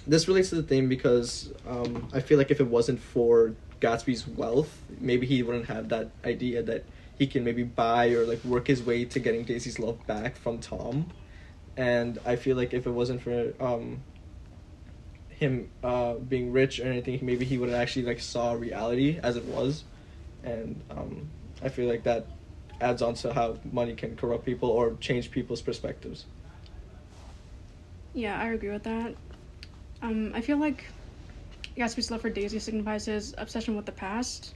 this 0.07 0.27
relates 0.27 0.49
to 0.49 0.57
the 0.57 0.63
theme 0.63 0.89
because 0.89 1.53
um, 1.69 2.09
I 2.15 2.21
feel 2.21 2.39
like 2.39 2.51
if 2.51 2.61
it 2.61 2.67
wasn't 2.67 2.99
for 2.99 3.55
Gatsby's 3.81 4.27
wealth, 4.27 4.81
maybe 5.01 5.27
he 5.27 5.43
wouldn't 5.43 5.67
have 5.67 5.91
that 5.91 6.11
idea 6.25 6.63
that 6.63 6.85
he 7.19 7.27
can 7.27 7.45
maybe 7.45 7.63
buy 7.63 8.09
or 8.09 8.25
like 8.25 8.43
work 8.45 8.69
his 8.69 8.83
way 8.83 9.05
to 9.05 9.21
getting 9.21 9.45
Daisy's 9.45 9.79
love 9.79 10.05
back 10.07 10.37
from 10.37 10.59
Tom. 10.59 11.13
And 11.77 12.19
I 12.27 12.37
feel 12.37 12.57
like 12.57 12.75
if 12.75 12.87
it 12.87 12.91
wasn't 12.91 13.23
for 13.23 13.55
um, 13.61 14.03
him 15.29 15.71
uh, 15.83 16.15
being 16.15 16.53
rich 16.53 16.81
or 16.81 16.85
anything, 16.85 17.21
maybe 17.23 17.45
he 17.45 17.59
would 17.59 17.71
have 17.71 17.81
actually 17.81 18.07
like 18.07 18.21
saw 18.21 18.53
reality 18.53 19.19
as 19.23 19.37
it 19.37 19.45
was 19.45 19.85
and 20.45 20.81
um, 20.91 21.31
I 21.63 21.69
feel 21.69 21.89
like 21.89 22.05
that 22.05 22.27
adds 22.81 23.03
on 23.03 23.15
to 23.15 23.33
how 23.33 23.59
money 23.71 23.95
can 23.95 24.17
corrupt 24.17 24.45
people 24.45 24.69
or 24.69 24.97
change 25.01 25.31
people's 25.31 25.63
perspectives. 25.63 26.25
Yeah, 28.15 28.39
I 28.39 28.53
agree 28.53 28.71
with 28.71 28.83
that. 28.85 29.15
Um, 30.03 30.33
I 30.35 30.41
feel 30.41 30.59
like 30.59 30.85
Gatsby's 31.77 32.11
love 32.11 32.21
for 32.21 32.31
Daisy 32.31 32.59
signifies 32.59 33.07
his 33.07 33.35
obsession 33.39 33.77
with 33.77 33.87
the 33.87 33.93
past. 33.93 34.55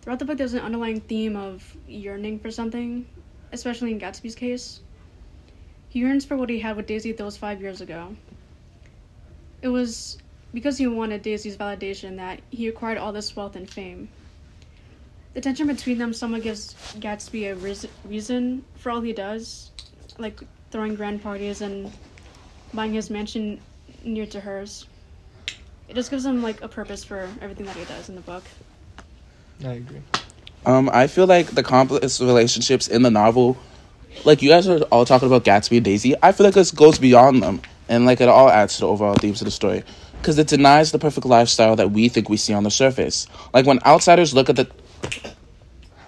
Throughout 0.00 0.18
the 0.18 0.24
book, 0.24 0.38
there's 0.38 0.54
an 0.54 0.60
underlying 0.60 1.00
theme 1.00 1.36
of 1.36 1.76
yearning 1.86 2.38
for 2.38 2.50
something, 2.50 3.06
especially 3.52 3.90
in 3.90 3.98
Gatsby's 3.98 4.34
case. 4.34 4.80
He 5.94 6.00
yearns 6.00 6.24
for 6.24 6.36
what 6.36 6.50
he 6.50 6.58
had 6.58 6.76
with 6.76 6.88
Daisy 6.88 7.12
those 7.12 7.36
five 7.36 7.62
years 7.62 7.80
ago. 7.80 8.16
It 9.62 9.68
was 9.68 10.18
because 10.52 10.76
he 10.76 10.88
wanted 10.88 11.22
Daisy's 11.22 11.56
validation 11.56 12.16
that 12.16 12.40
he 12.50 12.66
acquired 12.66 12.98
all 12.98 13.12
this 13.12 13.36
wealth 13.36 13.54
and 13.54 13.70
fame. 13.70 14.08
The 15.34 15.40
tension 15.40 15.68
between 15.68 15.98
them 15.98 16.12
somewhat 16.12 16.42
gives 16.42 16.74
Gatsby 16.98 17.52
a 17.52 17.54
reas- 17.54 17.86
reason 18.04 18.64
for 18.74 18.90
all 18.90 19.02
he 19.02 19.12
does, 19.12 19.70
like 20.18 20.40
throwing 20.72 20.96
grand 20.96 21.22
parties 21.22 21.60
and 21.60 21.92
buying 22.72 22.92
his 22.92 23.08
mansion 23.08 23.60
near 24.02 24.26
to 24.26 24.40
hers. 24.40 24.88
It 25.88 25.94
just 25.94 26.10
gives 26.10 26.26
him 26.26 26.42
like 26.42 26.60
a 26.60 26.66
purpose 26.66 27.04
for 27.04 27.28
everything 27.40 27.66
that 27.66 27.76
he 27.76 27.84
does 27.84 28.08
in 28.08 28.16
the 28.16 28.20
book. 28.22 28.42
I 29.64 29.74
agree. 29.74 30.02
Um, 30.66 30.90
I 30.92 31.06
feel 31.06 31.28
like 31.28 31.52
the 31.52 31.62
complex 31.62 32.20
relationships 32.20 32.88
in 32.88 33.02
the 33.02 33.12
novel, 33.12 33.56
like 34.24 34.42
you 34.42 34.48
guys 34.48 34.68
are 34.68 34.80
all 34.84 35.04
talking 35.04 35.28
about 35.28 35.44
Gatsby 35.44 35.76
and 35.76 35.84
Daisy. 35.84 36.14
I 36.22 36.32
feel 36.32 36.46
like 36.46 36.54
this 36.54 36.70
goes 36.70 36.98
beyond 36.98 37.42
them, 37.42 37.60
and 37.88 38.06
like 38.06 38.20
it 38.20 38.28
all 38.28 38.48
adds 38.48 38.74
to 38.76 38.80
the 38.80 38.88
overall 38.88 39.14
themes 39.14 39.40
of 39.40 39.46
the 39.46 39.50
story, 39.50 39.82
because 40.18 40.38
it 40.38 40.46
denies 40.46 40.92
the 40.92 40.98
perfect 40.98 41.26
lifestyle 41.26 41.76
that 41.76 41.90
we 41.90 42.08
think 42.08 42.28
we 42.28 42.36
see 42.36 42.54
on 42.54 42.62
the 42.62 42.70
surface. 42.70 43.26
Like 43.52 43.66
when 43.66 43.80
outsiders 43.84 44.34
look 44.34 44.48
at 44.48 44.56
the, 44.56 44.70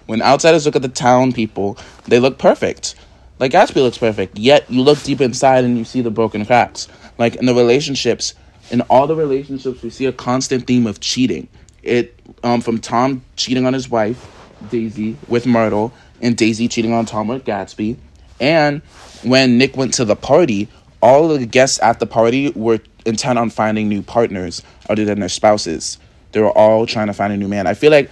when 0.05 0.21
outsiders 0.21 0.65
look 0.65 0.75
at 0.75 0.81
the 0.81 0.89
town 0.89 1.33
people, 1.33 1.77
they 2.05 2.19
look 2.19 2.37
perfect. 2.37 2.95
Like 3.39 3.51
Gatsby 3.51 3.75
looks 3.75 3.99
perfect, 3.99 4.37
yet 4.39 4.69
you 4.69 4.81
look 4.81 5.01
deep 5.03 5.21
inside 5.21 5.63
and 5.63 5.77
you 5.77 5.85
see 5.85 6.01
the 6.01 6.09
broken 6.09 6.45
cracks. 6.45 6.87
Like 7.19 7.35
in 7.35 7.45
the 7.45 7.53
relationships, 7.53 8.33
in 8.71 8.81
all 8.81 9.05
the 9.05 9.15
relationships, 9.15 9.83
we 9.83 9.89
see 9.91 10.05
a 10.05 10.11
constant 10.11 10.65
theme 10.65 10.87
of 10.87 10.99
cheating. 10.99 11.47
It 11.83 12.19
um 12.43 12.61
from 12.61 12.79
Tom 12.79 13.23
cheating 13.35 13.65
on 13.65 13.73
his 13.73 13.89
wife, 13.89 14.27
Daisy, 14.71 15.17
with 15.27 15.45
Myrtle, 15.45 15.93
and 16.21 16.35
Daisy 16.35 16.67
cheating 16.67 16.93
on 16.93 17.05
Tom 17.05 17.27
with 17.27 17.45
Gatsby. 17.45 17.97
And 18.39 18.81
when 19.23 19.57
Nick 19.57 19.75
went 19.77 19.93
to 19.95 20.05
the 20.05 20.15
party, 20.15 20.67
all 21.01 21.31
of 21.31 21.39
the 21.39 21.45
guests 21.45 21.79
at 21.81 21.99
the 21.99 22.05
party 22.05 22.51
were 22.51 22.79
intent 23.05 23.39
on 23.39 23.49
finding 23.49 23.87
new 23.89 24.01
partners 24.01 24.61
other 24.89 25.05
than 25.05 25.19
their 25.19 25.29
spouses. 25.29 25.97
They 26.31 26.41
were 26.41 26.51
all 26.51 26.85
trying 26.85 27.07
to 27.07 27.13
find 27.13 27.31
a 27.33 27.37
new 27.37 27.47
man. 27.47 27.67
I 27.67 27.73
feel 27.73 27.91
like 27.91 28.09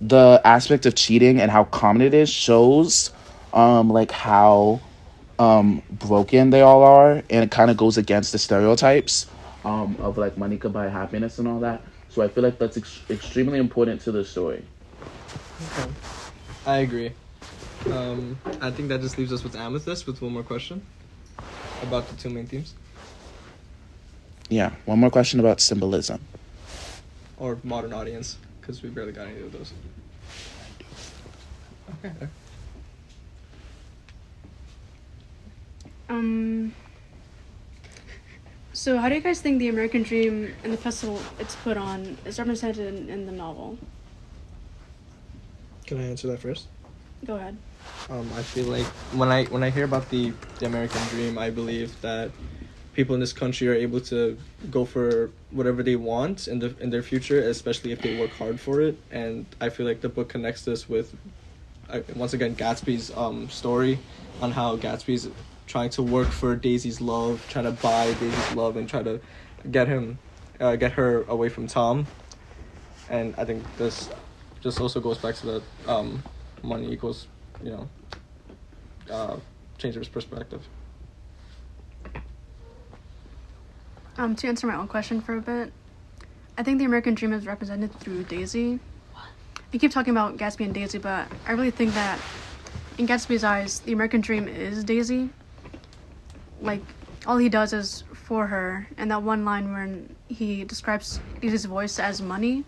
the 0.00 0.40
aspect 0.44 0.86
of 0.86 0.94
cheating 0.94 1.40
and 1.40 1.50
how 1.50 1.64
common 1.64 2.02
it 2.02 2.12
is 2.12 2.28
shows 2.28 3.10
um 3.54 3.88
like 3.88 4.10
how 4.10 4.80
um 5.38 5.80
broken 5.88 6.50
they 6.50 6.60
all 6.60 6.82
are 6.82 7.12
and 7.30 7.44
it 7.44 7.50
kind 7.50 7.70
of 7.70 7.76
goes 7.76 7.96
against 7.96 8.32
the 8.32 8.38
stereotypes 8.38 9.26
um 9.64 9.96
of 10.00 10.18
like 10.18 10.36
money 10.36 10.58
could 10.58 10.72
buy 10.72 10.88
happiness 10.88 11.38
and 11.38 11.46
all 11.46 11.60
that 11.60 11.80
so 12.08 12.20
i 12.22 12.28
feel 12.28 12.42
like 12.42 12.58
that's 12.58 12.76
ex- 12.76 13.00
extremely 13.08 13.58
important 13.58 14.00
to 14.00 14.10
the 14.12 14.24
story 14.24 14.62
Okay. 15.78 15.90
I 16.66 16.78
agree. 16.78 17.12
Um, 17.92 18.38
I 18.60 18.70
think 18.70 18.88
that 18.88 19.00
just 19.00 19.18
leaves 19.18 19.32
us 19.32 19.44
with 19.44 19.56
Amethyst 19.56 20.06
with 20.06 20.22
one 20.22 20.32
more 20.32 20.42
question 20.42 20.84
about 21.82 22.08
the 22.08 22.16
two 22.16 22.30
main 22.30 22.46
themes 22.46 22.74
yeah 24.48 24.70
one 24.86 24.98
more 24.98 25.10
question 25.10 25.40
about 25.40 25.60
symbolism 25.60 26.20
or 27.38 27.58
modern 27.62 27.92
audience 27.92 28.36
because 28.60 28.82
we 28.82 28.88
barely 28.88 29.12
got 29.12 29.26
any 29.26 29.40
of 29.40 29.52
those. 29.52 29.72
Okay. 32.04 32.28
Um. 36.08 36.74
So, 38.72 38.98
how 38.98 39.08
do 39.08 39.14
you 39.14 39.20
guys 39.20 39.40
think 39.40 39.58
the 39.58 39.68
American 39.68 40.02
Dream 40.02 40.54
and 40.62 40.72
the 40.72 40.76
festival 40.76 41.20
it's 41.38 41.56
put 41.56 41.76
on 41.76 42.18
is 42.24 42.38
represented 42.38 42.94
in, 42.94 43.08
in 43.08 43.26
the 43.26 43.32
novel? 43.32 43.78
Can 45.86 46.00
I 46.00 46.04
answer 46.04 46.28
that 46.28 46.40
first? 46.40 46.66
Go 47.24 47.36
ahead. 47.36 47.56
Um, 48.10 48.30
I 48.36 48.42
feel 48.42 48.66
like 48.66 48.86
when 49.14 49.30
I 49.30 49.44
when 49.46 49.62
I 49.62 49.70
hear 49.70 49.84
about 49.84 50.10
the 50.10 50.32
the 50.58 50.66
American 50.66 51.02
dream, 51.08 51.38
I 51.38 51.50
believe 51.50 52.00
that 52.02 52.30
people 52.92 53.14
in 53.14 53.20
this 53.20 53.32
country 53.32 53.66
are 53.68 53.74
able 53.74 54.00
to 54.00 54.38
go 54.70 54.84
for 54.84 55.30
whatever 55.50 55.82
they 55.82 55.96
want 55.96 56.46
in 56.46 56.58
the 56.58 56.76
in 56.80 56.90
their 56.90 57.02
future, 57.02 57.40
especially 57.40 57.92
if 57.92 58.00
they 58.02 58.18
work 58.18 58.30
hard 58.32 58.60
for 58.60 58.80
it. 58.80 58.96
And 59.10 59.46
I 59.60 59.70
feel 59.70 59.86
like 59.86 60.00
the 60.00 60.08
book 60.08 60.28
connects 60.28 60.62
this 60.64 60.88
with, 60.88 61.14
uh, 61.88 62.00
once 62.14 62.34
again, 62.34 62.54
Gatsby's 62.54 63.10
um 63.16 63.48
story 63.48 63.98
on 64.40 64.50
how 64.52 64.76
Gatsby's 64.76 65.28
trying 65.66 65.90
to 65.90 66.02
work 66.02 66.28
for 66.28 66.54
Daisy's 66.56 67.00
love, 67.00 67.44
trying 67.48 67.64
to 67.64 67.72
buy 67.72 68.12
Daisy's 68.20 68.54
love, 68.54 68.76
and 68.76 68.88
try 68.88 69.02
to 69.02 69.18
get 69.70 69.88
him, 69.88 70.18
uh, 70.60 70.76
get 70.76 70.92
her 70.92 71.22
away 71.22 71.48
from 71.48 71.66
Tom. 71.66 72.06
And 73.08 73.34
I 73.38 73.44
think 73.44 73.64
this 73.76 74.10
just 74.60 74.80
also 74.80 75.00
goes 75.00 75.18
back 75.18 75.34
to 75.36 75.46
the 75.46 75.62
um, 75.86 76.22
money 76.62 76.92
equals, 76.92 77.26
you 77.64 77.70
know, 77.70 77.88
uh, 79.10 79.36
change 79.78 79.94
his 79.94 80.08
perspective. 80.08 80.62
Um, 84.16 84.36
to 84.36 84.46
answer 84.46 84.66
my 84.66 84.76
own 84.76 84.86
question 84.86 85.20
for 85.20 85.36
a 85.36 85.40
bit, 85.40 85.72
I 86.56 86.62
think 86.62 86.78
the 86.78 86.84
American 86.84 87.14
dream 87.14 87.32
is 87.32 87.46
represented 87.46 87.92
through 87.98 88.24
Daisy. 88.24 88.78
You 89.72 89.80
keep 89.80 89.90
talking 89.90 90.12
about 90.12 90.36
Gatsby 90.36 90.66
and 90.66 90.74
Daisy, 90.74 90.98
but 90.98 91.26
I 91.48 91.52
really 91.52 91.72
think 91.72 91.94
that 91.94 92.20
in 92.98 93.08
Gatsby's 93.08 93.42
eyes, 93.42 93.80
the 93.80 93.92
American 93.92 94.20
dream 94.20 94.46
is 94.46 94.84
Daisy. 94.84 95.30
Like, 96.60 96.82
all 97.26 97.38
he 97.38 97.48
does 97.48 97.72
is 97.72 98.04
for 98.12 98.46
her, 98.46 98.86
and 98.98 99.10
that 99.10 99.22
one 99.22 99.44
line 99.44 99.72
when 99.72 100.14
he 100.28 100.64
describes 100.64 101.18
Daisy's 101.40 101.64
voice 101.64 101.98
as 101.98 102.22
money. 102.22 102.64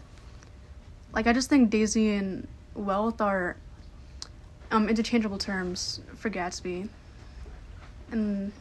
Like, 1.12 1.28
I 1.28 1.32
just 1.32 1.48
think 1.48 1.70
Daisy 1.70 2.14
and 2.14 2.48
wealth 2.74 3.20
are 3.20 3.56
um, 4.70 4.88
interchangeable 4.88 5.38
terms 5.38 6.00
for 6.16 6.30
Gatsby. 6.30 6.88
And 8.11 8.52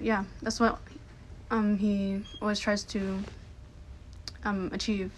yeah, 0.00 0.24
that's 0.42 0.60
what 0.60 0.78
um 1.50 1.78
he 1.78 2.22
always 2.40 2.58
tries 2.58 2.82
to 2.84 3.22
um 4.44 4.70
achieve. 4.72 5.10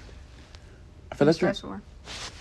I 1.10 1.14
feel 1.14 1.26
like 1.26 1.36
the, 1.38 1.54
for. 1.54 1.82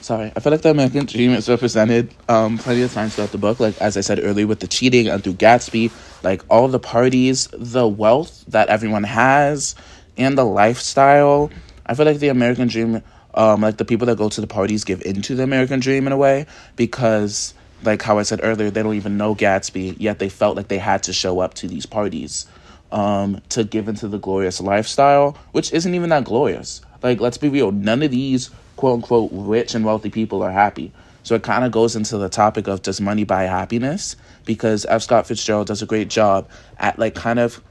sorry, 0.02 0.32
I 0.36 0.40
feel 0.40 0.52
like 0.52 0.62
the 0.62 0.70
American 0.72 1.06
dream 1.06 1.32
is 1.32 1.50
represented 1.50 2.14
um 2.30 2.58
plenty 2.58 2.82
of 2.84 2.94
times 2.94 3.16
throughout 3.16 3.32
the 3.32 3.38
book. 3.38 3.60
Like 3.60 3.80
as 3.82 3.98
I 3.98 4.02
said 4.02 4.20
earlier, 4.22 4.46
with 4.46 4.60
the 4.60 4.68
cheating 4.68 5.08
and 5.08 5.24
through 5.24 5.34
Gatsby, 5.34 5.92
like 6.24 6.44
all 6.50 6.68
the 6.68 6.80
parties, 6.80 7.48
the 7.54 7.88
wealth 7.88 8.44
that 8.48 8.70
everyone 8.70 9.04
has, 9.04 9.76
and 10.18 10.38
the 10.38 10.46
lifestyle. 10.46 11.50
I 11.86 11.94
feel 11.94 12.06
like 12.06 12.20
the 12.20 12.28
American 12.28 12.68
dream, 12.68 13.02
um, 13.38 13.62
like 13.62 13.78
the 13.78 13.86
people 13.86 14.08
that 14.08 14.18
go 14.18 14.30
to 14.30 14.42
the 14.42 14.48
parties 14.48 14.84
give 14.84 15.02
into 15.04 15.36
the 15.36 15.44
American 15.44 15.80
dream 15.80 16.08
in 16.08 16.12
a 16.12 16.18
way 16.18 16.48
because, 16.76 17.54
like 17.84 18.02
how 18.02 18.18
I 18.18 18.24
said 18.24 18.40
earlier, 18.44 18.72
they 18.72 18.82
don't 18.82 18.96
even 18.96 19.16
know 19.16 19.36
Gatsby 19.36 19.96
yet 20.00 20.20
they 20.20 20.28
felt 20.28 20.58
like 20.58 20.68
they 20.68 20.80
had 20.80 21.04
to 21.04 21.14
show 21.14 21.40
up 21.40 21.54
to 21.56 21.68
these 21.68 21.86
parties, 21.86 22.48
um, 22.92 23.40
to 23.50 23.64
give 23.64 23.88
into 23.88 24.08
the 24.08 24.18
glorious 24.18 24.60
lifestyle, 24.60 25.38
which 25.52 25.72
isn't 25.72 25.94
even 25.94 26.10
that 26.10 26.24
glorious. 26.24 26.82
Like 27.04 27.22
let's 27.22 27.38
be 27.38 27.48
real, 27.48 27.72
none 27.72 28.02
of 28.02 28.10
these 28.10 28.50
quote 28.76 28.96
unquote 28.96 29.30
rich 29.32 29.76
and 29.76 29.86
wealthy 29.86 30.10
people 30.10 30.42
are 30.42 30.52
happy. 30.52 30.92
So 31.22 31.36
it 31.36 31.44
kind 31.44 31.64
of 31.64 31.72
goes 31.72 31.96
into 31.96 32.18
the 32.18 32.30
topic 32.30 32.68
of 32.68 32.82
does 32.82 33.00
money 33.00 33.24
buy 33.24 33.44
happiness? 33.44 34.16
Because 34.46 34.86
F. 34.86 35.04
Scott 35.04 35.28
Fitzgerald 35.28 35.68
does 35.68 35.82
a 35.82 35.86
great 35.86 36.10
job 36.10 36.50
at 36.80 36.98
like 36.98 37.14
kind 37.14 37.38
of 37.38 37.62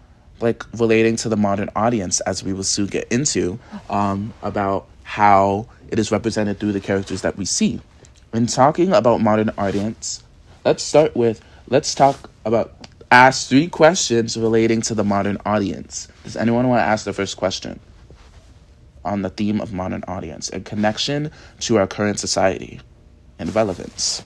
like 0.41 0.63
relating 0.75 1.17
to 1.17 1.29
the 1.29 1.37
modern 1.37 1.71
audience 1.75 2.21
as 2.21 2.45
we 2.45 2.53
will 2.53 2.63
soon 2.63 2.87
get 2.87 3.11
into 3.11 3.59
um, 3.89 4.35
about 4.43 4.87
how 5.07 5.69
it 5.89 6.01
is 6.01 6.11
represented 6.11 6.59
through 6.59 6.73
the 6.73 6.81
characters 6.81 7.23
that 7.23 7.37
we 7.37 7.45
see. 7.45 7.81
When 8.33 8.47
talking 8.47 8.93
about 8.93 9.21
modern 9.21 9.51
audience, 9.57 10.23
let's 10.65 10.83
start 10.83 11.17
with 11.17 11.41
let's 11.69 11.95
talk 11.95 12.29
about 12.45 12.75
ask 13.13 13.49
three 13.49 13.69
questions 13.69 14.37
relating 14.37 14.83
to 14.83 14.95
the 14.95 15.05
modern 15.05 15.39
audience. 15.47 16.09
Does 16.25 16.37
anyone 16.37 16.69
want 16.69 16.81
to 16.81 16.85
ask 16.85 17.05
the 17.05 17.13
first 17.13 17.37
question 17.37 17.79
on 19.05 19.23
the 19.23 19.31
theme 19.31 19.61
of 19.61 19.73
modern 19.73 20.03
audience 20.09 20.51
and 20.51 20.65
connection 20.65 21.31
to 21.61 21.79
our 21.79 21.87
current 21.87 22.19
society 22.19 22.81
and 23.39 23.55
relevance? 23.55 24.25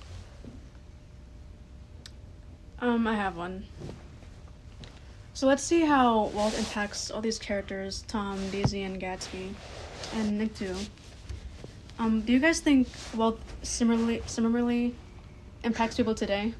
Um, 2.81 3.07
I 3.07 3.17
have 3.17 3.37
one. 3.37 3.67
So 5.41 5.47
let's 5.47 5.63
see 5.63 5.81
how 5.81 6.25
wealth 6.35 6.59
impacts 6.59 7.11
all 7.11 7.23
these 7.23 7.39
characters: 7.39 8.05
Tom, 8.07 8.51
Daisy, 8.51 8.83
and 8.83 9.01
Gatsby, 9.01 9.55
and 10.17 10.37
Nick 10.37 10.55
too. 10.55 10.77
Um, 11.99 12.21
do 12.21 12.35
you 12.35 12.39
guys 12.39 12.61
think 12.61 12.89
wealth 13.17 13.41
similarly 13.63 14.23
similarly 14.27 14.95
impacts 15.65 15.97
people 15.97 16.15
today? 16.15 16.53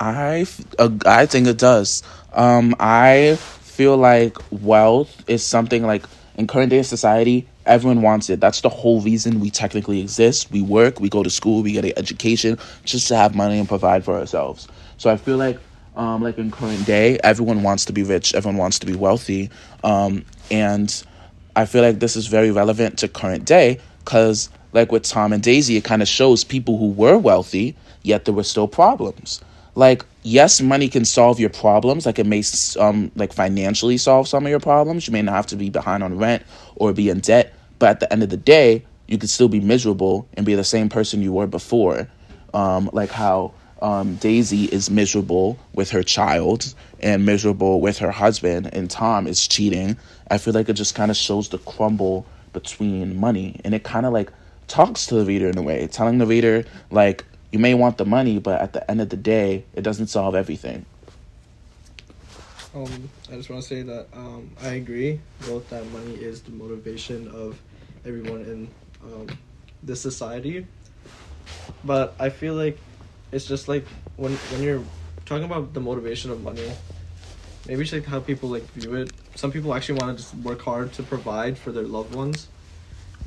I, 0.00 0.46
uh, 0.80 0.90
I 1.06 1.26
think 1.26 1.46
it 1.46 1.58
does. 1.58 2.02
Um, 2.32 2.74
I 2.80 3.36
feel 3.60 3.96
like 3.96 4.36
wealth 4.50 5.22
is 5.28 5.46
something 5.46 5.84
like 5.84 6.06
in 6.34 6.48
current 6.48 6.70
day 6.70 6.82
society, 6.82 7.46
everyone 7.66 8.02
wants 8.02 8.30
it. 8.30 8.40
That's 8.40 8.62
the 8.62 8.68
whole 8.68 9.00
reason 9.00 9.38
we 9.38 9.50
technically 9.50 10.00
exist. 10.00 10.50
We 10.50 10.60
work, 10.60 10.98
we 10.98 11.08
go 11.08 11.22
to 11.22 11.30
school, 11.30 11.62
we 11.62 11.70
get 11.70 11.84
an 11.84 11.92
education 11.96 12.58
just 12.84 13.06
to 13.06 13.16
have 13.16 13.36
money 13.36 13.60
and 13.60 13.68
provide 13.68 14.04
for 14.04 14.18
ourselves. 14.18 14.66
So 14.96 15.08
I 15.08 15.18
feel 15.18 15.36
like, 15.36 15.60
um, 15.96 16.22
like 16.22 16.38
in 16.38 16.50
current 16.50 16.86
day, 16.86 17.18
everyone 17.24 17.62
wants 17.62 17.86
to 17.86 17.92
be 17.92 18.02
rich, 18.02 18.34
everyone 18.34 18.58
wants 18.58 18.78
to 18.80 18.86
be 18.86 18.94
wealthy, 18.94 19.50
um, 19.82 20.24
and 20.50 21.04
I 21.56 21.64
feel 21.64 21.82
like 21.82 22.00
this 22.00 22.16
is 22.16 22.26
very 22.26 22.50
relevant 22.50 22.98
to 22.98 23.08
current 23.08 23.46
day 23.46 23.80
because, 24.04 24.50
like 24.72 24.92
with 24.92 25.04
Tom 25.04 25.32
and 25.32 25.42
Daisy, 25.42 25.76
it 25.76 25.84
kind 25.84 26.02
of 26.02 26.08
shows 26.08 26.44
people 26.44 26.76
who 26.76 26.90
were 26.90 27.16
wealthy, 27.16 27.74
yet 28.02 28.26
there 28.26 28.34
were 28.34 28.44
still 28.44 28.68
problems. 28.68 29.40
Like, 29.74 30.04
yes, 30.22 30.60
money 30.60 30.88
can 30.88 31.04
solve 31.04 31.40
your 31.40 31.50
problems. 31.50 32.06
Like, 32.06 32.18
it 32.18 32.26
may 32.26 32.42
um 32.78 33.10
like 33.16 33.32
financially 33.32 33.96
solve 33.96 34.28
some 34.28 34.44
of 34.44 34.50
your 34.50 34.60
problems. 34.60 35.06
You 35.06 35.12
may 35.12 35.22
not 35.22 35.34
have 35.34 35.46
to 35.48 35.56
be 35.56 35.70
behind 35.70 36.02
on 36.02 36.18
rent 36.18 36.42
or 36.76 36.92
be 36.92 37.08
in 37.08 37.20
debt, 37.20 37.54
but 37.78 37.88
at 37.88 38.00
the 38.00 38.12
end 38.12 38.22
of 38.22 38.30
the 38.30 38.36
day, 38.36 38.84
you 39.06 39.18
could 39.18 39.30
still 39.30 39.48
be 39.48 39.60
miserable 39.60 40.28
and 40.34 40.44
be 40.44 40.54
the 40.54 40.64
same 40.64 40.88
person 40.88 41.22
you 41.22 41.32
were 41.32 41.46
before. 41.46 42.08
Um, 42.54 42.90
like 42.92 43.10
how 43.10 43.52
um, 43.86 44.16
Daisy 44.16 44.64
is 44.64 44.90
miserable 44.90 45.56
with 45.72 45.90
her 45.90 46.02
child 46.02 46.74
and 46.98 47.24
miserable 47.24 47.80
with 47.80 47.98
her 47.98 48.10
husband, 48.10 48.68
and 48.72 48.90
Tom 48.90 49.28
is 49.28 49.46
cheating. 49.46 49.96
I 50.28 50.38
feel 50.38 50.54
like 50.54 50.68
it 50.68 50.72
just 50.72 50.96
kind 50.96 51.08
of 51.08 51.16
shows 51.16 51.50
the 51.50 51.58
crumble 51.58 52.26
between 52.52 53.16
money, 53.16 53.60
and 53.62 53.74
it 53.74 53.84
kind 53.84 54.04
of 54.04 54.12
like 54.12 54.32
talks 54.66 55.06
to 55.06 55.14
the 55.14 55.24
reader 55.24 55.48
in 55.48 55.56
a 55.56 55.62
way, 55.62 55.86
telling 55.86 56.18
the 56.18 56.26
reader 56.26 56.64
like 56.90 57.24
you 57.52 57.60
may 57.60 57.74
want 57.74 57.96
the 57.96 58.04
money, 58.04 58.40
but 58.40 58.60
at 58.60 58.72
the 58.72 58.90
end 58.90 59.00
of 59.00 59.08
the 59.08 59.16
day, 59.16 59.64
it 59.72 59.82
doesn't 59.82 60.08
solve 60.08 60.34
everything. 60.34 60.84
Um, 62.74 63.08
I 63.30 63.36
just 63.36 63.48
want 63.48 63.62
to 63.62 63.68
say 63.68 63.82
that 63.82 64.08
um, 64.12 64.50
I 64.62 64.70
agree 64.70 65.20
both 65.46 65.70
that 65.70 65.86
money 65.92 66.14
is 66.16 66.42
the 66.42 66.50
motivation 66.50 67.28
of 67.28 67.56
everyone 68.04 68.40
in 68.40 68.68
um, 69.04 69.28
this 69.84 70.00
society, 70.00 70.66
but 71.84 72.16
I 72.18 72.30
feel 72.30 72.54
like 72.54 72.78
it's 73.32 73.46
just 73.46 73.68
like 73.68 73.86
when 74.16 74.32
when 74.32 74.62
you're 74.62 74.82
talking 75.24 75.44
about 75.44 75.74
the 75.74 75.80
motivation 75.80 76.30
of 76.30 76.42
money, 76.42 76.70
maybe 77.66 77.82
it's 77.82 77.92
like 77.92 78.04
how 78.04 78.20
people 78.20 78.48
like 78.48 78.64
view 78.72 78.94
it. 78.94 79.12
Some 79.34 79.52
people 79.52 79.74
actually 79.74 79.98
want 80.00 80.16
to 80.16 80.22
just 80.22 80.34
work 80.36 80.62
hard 80.62 80.92
to 80.94 81.02
provide 81.02 81.58
for 81.58 81.72
their 81.72 81.84
loved 81.84 82.14
ones, 82.14 82.48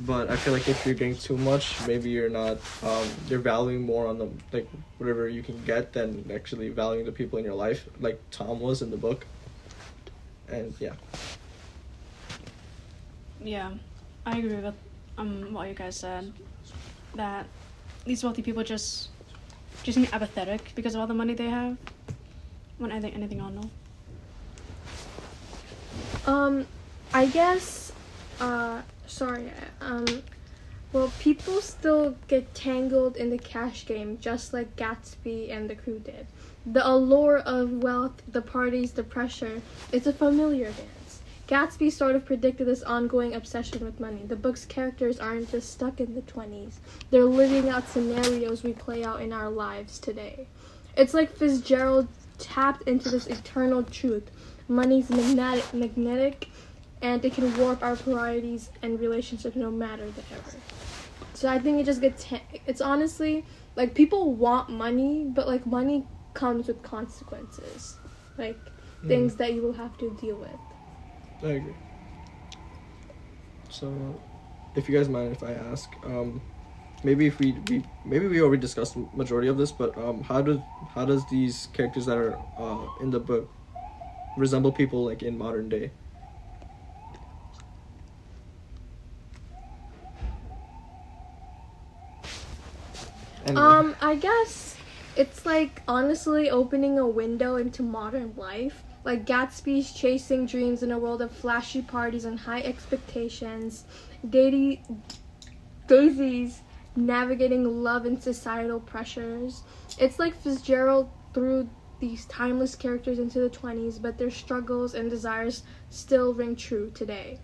but 0.00 0.30
I 0.30 0.36
feel 0.36 0.52
like 0.52 0.66
if 0.68 0.84
you're 0.84 0.94
getting 0.94 1.16
too 1.16 1.36
much, 1.36 1.86
maybe 1.86 2.10
you're 2.10 2.30
not 2.30 2.58
um, 2.82 3.06
you're 3.28 3.38
valuing 3.40 3.82
more 3.82 4.06
on 4.06 4.18
the 4.18 4.28
like 4.52 4.68
whatever 4.98 5.28
you 5.28 5.42
can 5.42 5.62
get 5.64 5.92
than 5.92 6.30
actually 6.32 6.70
valuing 6.70 7.04
the 7.06 7.12
people 7.12 7.38
in 7.38 7.44
your 7.44 7.54
life, 7.54 7.86
like 8.00 8.20
Tom 8.30 8.60
was 8.60 8.82
in 8.82 8.90
the 8.90 8.96
book. 8.96 9.26
And 10.48 10.74
yeah, 10.80 10.94
Yeah, 13.42 13.70
I 14.26 14.38
agree 14.38 14.56
with 14.56 14.74
um 15.18 15.52
what 15.52 15.68
you 15.68 15.74
guys 15.74 15.96
said. 15.96 16.32
That 17.14 17.46
these 18.04 18.24
wealthy 18.24 18.42
people 18.42 18.64
just 18.64 19.10
just 19.82 19.96
seem 19.96 20.08
apathetic 20.12 20.72
because 20.74 20.94
of 20.94 21.00
all 21.00 21.06
the 21.06 21.14
money 21.14 21.34
they 21.34 21.48
have. 21.48 21.76
Want 22.78 22.92
anything 22.92 23.14
anything 23.14 23.40
on 23.40 23.54
no? 23.54 23.70
Um, 26.26 26.66
I 27.12 27.26
guess, 27.26 27.92
uh, 28.40 28.82
sorry, 29.06 29.50
um, 29.80 30.22
well, 30.92 31.12
people 31.18 31.60
still 31.60 32.16
get 32.28 32.54
tangled 32.54 33.16
in 33.16 33.30
the 33.30 33.38
cash 33.38 33.86
game 33.86 34.18
just 34.20 34.52
like 34.52 34.76
Gatsby 34.76 35.50
and 35.50 35.70
the 35.70 35.74
crew 35.74 35.98
did. 35.98 36.26
The 36.66 36.86
allure 36.86 37.38
of 37.38 37.82
wealth, 37.82 38.22
the 38.28 38.42
parties, 38.42 38.92
the 38.92 39.04
pressure, 39.04 39.62
it's 39.92 40.06
a 40.06 40.12
familiar 40.12 40.66
dance. 40.66 40.99
Gatsby 41.50 41.90
sort 41.90 42.14
of 42.14 42.24
predicted 42.24 42.68
this 42.68 42.84
ongoing 42.84 43.34
obsession 43.34 43.84
with 43.84 43.98
money. 43.98 44.22
The 44.24 44.36
book's 44.36 44.64
characters 44.64 45.18
aren't 45.18 45.50
just 45.50 45.72
stuck 45.72 45.98
in 45.98 46.14
the 46.14 46.22
20s, 46.22 46.74
they're 47.10 47.24
living 47.24 47.68
out 47.68 47.88
scenarios 47.88 48.62
we 48.62 48.72
play 48.72 49.02
out 49.02 49.20
in 49.20 49.32
our 49.32 49.50
lives 49.50 49.98
today. 49.98 50.46
It's 50.96 51.12
like 51.12 51.36
Fitzgerald 51.36 52.06
tapped 52.38 52.82
into 52.82 53.08
this 53.08 53.26
eternal 53.26 53.82
truth. 53.82 54.30
Money's 54.68 55.10
magnetic, 55.10 55.74
magnetic, 55.74 56.46
and 57.02 57.24
it 57.24 57.34
can 57.34 57.56
warp 57.58 57.82
our 57.82 57.96
priorities 57.96 58.70
and 58.82 59.00
relationships 59.00 59.56
no 59.56 59.72
matter 59.72 60.08
the 60.08 60.22
ever. 60.32 60.56
So 61.34 61.48
I 61.48 61.58
think 61.58 61.80
it 61.80 61.84
just 61.84 62.00
gets, 62.00 62.26
it's 62.64 62.80
honestly 62.80 63.44
like 63.74 63.94
people 63.94 64.34
want 64.34 64.70
money, 64.70 65.24
but 65.26 65.48
like 65.48 65.66
money 65.66 66.06
comes 66.32 66.68
with 66.68 66.80
consequences, 66.84 67.96
like 68.38 68.56
mm. 69.02 69.08
things 69.08 69.34
that 69.34 69.52
you 69.52 69.62
will 69.62 69.72
have 69.72 69.98
to 69.98 70.16
deal 70.20 70.36
with. 70.36 70.69
I 71.42 71.48
agree. 71.48 71.74
So, 73.68 74.20
if 74.74 74.88
you 74.88 74.96
guys 74.96 75.08
mind 75.08 75.32
if 75.32 75.42
I 75.42 75.52
ask, 75.52 75.90
um, 76.04 76.40
maybe 77.04 77.26
if 77.26 77.38
we, 77.38 77.52
we 77.68 77.84
maybe 78.04 78.26
we 78.26 78.40
already 78.40 78.60
discussed 78.60 78.94
the 78.94 79.06
majority 79.14 79.48
of 79.48 79.56
this, 79.58 79.72
but 79.72 79.96
um, 79.98 80.22
how 80.22 80.42
does 80.42 80.58
how 80.94 81.04
does 81.04 81.24
these 81.30 81.68
characters 81.72 82.06
that 82.06 82.18
are 82.18 82.38
uh, 82.58 82.86
in 83.00 83.10
the 83.10 83.20
book 83.20 83.50
resemble 84.36 84.72
people 84.72 85.04
like 85.04 85.22
in 85.22 85.38
modern 85.38 85.68
day? 85.68 85.90
And 93.46 93.56
Um, 93.56 93.96
I 94.00 94.14
guess 94.16 94.76
it's 95.16 95.44
like 95.44 95.82
honestly 95.88 96.50
opening 96.50 96.98
a 96.98 97.06
window 97.06 97.56
into 97.56 97.82
modern 97.82 98.34
life. 98.36 98.82
Like 99.10 99.26
Gatsby's 99.26 99.92
chasing 99.92 100.46
dreams 100.46 100.84
in 100.84 100.92
a 100.92 100.98
world 101.00 101.20
of 101.20 101.32
flashy 101.32 101.82
parties 101.82 102.24
and 102.24 102.38
high 102.38 102.60
expectations. 102.60 103.82
Daisy, 104.28 104.84
Daisy's 105.88 106.60
navigating 106.94 107.82
love 107.82 108.06
and 108.06 108.22
societal 108.22 108.78
pressures. 108.78 109.64
It's 109.98 110.20
like 110.20 110.36
Fitzgerald 110.36 111.10
threw 111.34 111.68
these 111.98 112.24
timeless 112.26 112.76
characters 112.76 113.18
into 113.18 113.40
the 113.40 113.50
20s, 113.50 114.00
but 114.00 114.16
their 114.16 114.30
struggles 114.30 114.94
and 114.94 115.10
desires 115.10 115.64
still 115.88 116.32
ring 116.32 116.54
true 116.54 116.92
today. 116.94 117.40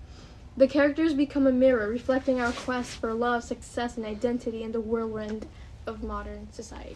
The 0.57 0.69
characters 0.69 1.15
become 1.15 1.49
a 1.49 1.53
mirror, 1.53 1.89
reflecting 1.89 2.41
our 2.41 2.53
quest 2.53 2.93
for 2.93 3.13
love, 3.13 3.43
success, 3.43 3.97
and 3.97 4.07
identity 4.07 4.63
in 4.63 4.71
the 4.71 4.81
whirlwind 4.81 5.49
of 5.85 6.05
modern 6.05 6.47
society. 6.53 6.95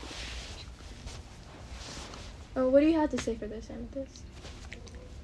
Oh, 2.55 2.69
what 2.69 2.81
do 2.81 2.87
you 2.87 3.01
have 3.01 3.11
to 3.11 3.19
say 3.19 3.35
for 3.35 3.49
this, 3.49 3.69
Amethyst? 3.69 4.23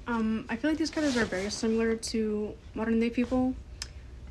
Um, 0.07 0.45
I 0.47 0.55
feel 0.55 0.71
like 0.71 0.77
these 0.77 0.89
characters 0.89 1.17
are 1.17 1.25
very 1.25 1.49
similar 1.49 1.95
to 1.95 2.53
modern 2.73 2.99
day 2.99 3.09
people. 3.09 3.53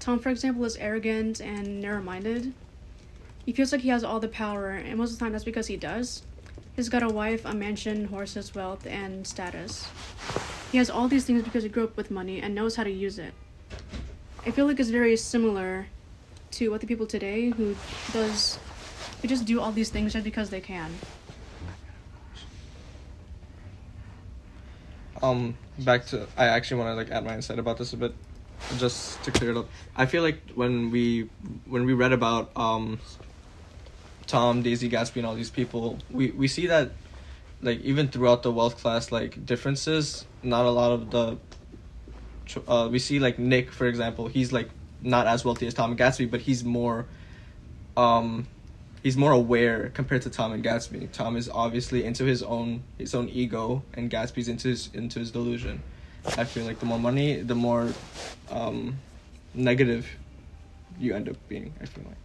Tom, 0.00 0.18
for 0.18 0.30
example, 0.30 0.64
is 0.64 0.76
arrogant 0.76 1.40
and 1.40 1.82
narrow 1.82 2.02
minded. 2.02 2.54
He 3.44 3.52
feels 3.52 3.72
like 3.72 3.82
he 3.82 3.90
has 3.90 4.02
all 4.02 4.18
the 4.18 4.28
power, 4.28 4.70
and 4.70 4.96
most 4.96 5.12
of 5.12 5.18
the 5.18 5.24
time 5.24 5.32
that's 5.32 5.44
because 5.44 5.66
he 5.66 5.76
does. 5.76 6.22
He's 6.74 6.88
got 6.88 7.02
a 7.02 7.08
wife, 7.08 7.44
a 7.44 7.54
mansion, 7.54 8.06
horses, 8.06 8.54
wealth, 8.54 8.86
and 8.86 9.26
status. 9.26 9.86
He 10.72 10.78
has 10.78 10.88
all 10.88 11.08
these 11.08 11.24
things 11.24 11.42
because 11.42 11.62
he 11.62 11.68
grew 11.68 11.84
up 11.84 11.96
with 11.96 12.10
money 12.10 12.40
and 12.40 12.54
knows 12.54 12.76
how 12.76 12.84
to 12.84 12.90
use 12.90 13.18
it. 13.18 13.34
I 14.46 14.50
feel 14.50 14.66
like 14.66 14.80
it's 14.80 14.90
very 14.90 15.16
similar 15.16 15.86
to 16.52 16.70
what 16.70 16.80
the 16.80 16.86
people 16.86 17.06
today 17.06 17.50
who 17.50 17.76
does 18.12 18.58
who 19.20 19.28
just 19.28 19.44
do 19.44 19.60
all 19.60 19.72
these 19.72 19.90
things 19.90 20.14
just 20.14 20.24
because 20.24 20.50
they 20.50 20.60
can. 20.60 20.90
Um 25.22 25.56
back 25.78 26.06
to 26.06 26.26
i 26.36 26.46
actually 26.46 26.80
want 26.80 26.90
to 26.90 26.94
like 26.94 27.10
add 27.10 27.24
my 27.24 27.34
insight 27.34 27.58
about 27.58 27.76
this 27.76 27.92
a 27.92 27.96
bit 27.96 28.12
just 28.78 29.22
to 29.22 29.30
clear 29.30 29.50
it 29.52 29.56
up. 29.56 29.68
I 29.96 30.06
feel 30.06 30.22
like 30.22 30.50
when 30.54 30.90
we 30.90 31.28
when 31.66 31.84
we 31.84 31.92
read 31.92 32.12
about 32.12 32.50
um 32.56 32.98
tom 34.26 34.62
daisy 34.62 34.90
gatsby 34.90 35.16
and 35.16 35.26
all 35.26 35.34
these 35.34 35.50
people 35.50 35.98
we 36.10 36.30
we 36.32 36.48
see 36.48 36.66
that 36.66 36.90
like 37.62 37.80
even 37.82 38.08
throughout 38.08 38.42
the 38.42 38.50
wealth 38.50 38.78
class 38.78 39.12
like 39.12 39.46
differences 39.46 40.24
not 40.42 40.66
a 40.66 40.70
lot 40.70 40.92
of 40.92 41.10
the 41.10 41.38
uh 42.66 42.88
we 42.90 42.98
see 42.98 43.18
like 43.18 43.38
nick 43.38 43.70
for 43.70 43.86
example 43.86 44.26
he's 44.26 44.52
like 44.52 44.68
not 45.00 45.26
as 45.26 45.44
wealthy 45.44 45.66
as 45.66 45.74
tom 45.74 45.96
gatsby 45.96 46.28
but 46.28 46.40
he's 46.40 46.64
more 46.64 47.06
um 47.96 48.48
he's 49.06 49.16
more 49.16 49.30
aware 49.30 49.90
compared 49.90 50.20
to 50.20 50.28
Tom 50.28 50.52
and 50.52 50.64
Gatsby. 50.64 51.12
Tom 51.12 51.36
is 51.36 51.48
obviously 51.48 52.02
into 52.02 52.24
his 52.24 52.42
own 52.42 52.82
his 52.98 53.14
own 53.14 53.28
ego, 53.28 53.84
and 53.94 54.10
Gatsby's 54.10 54.48
into 54.48 54.66
his 54.66 54.90
into 54.94 55.20
his 55.20 55.30
delusion. 55.30 55.80
I 56.36 56.42
feel 56.42 56.64
like 56.64 56.80
the 56.80 56.86
more 56.86 56.98
money, 56.98 57.40
the 57.40 57.54
more 57.54 57.92
um, 58.50 58.98
negative 59.54 60.08
you 60.98 61.14
end 61.14 61.28
up 61.28 61.36
being. 61.48 61.72
I 61.80 61.86
feel 61.86 62.02
like. 62.04 62.16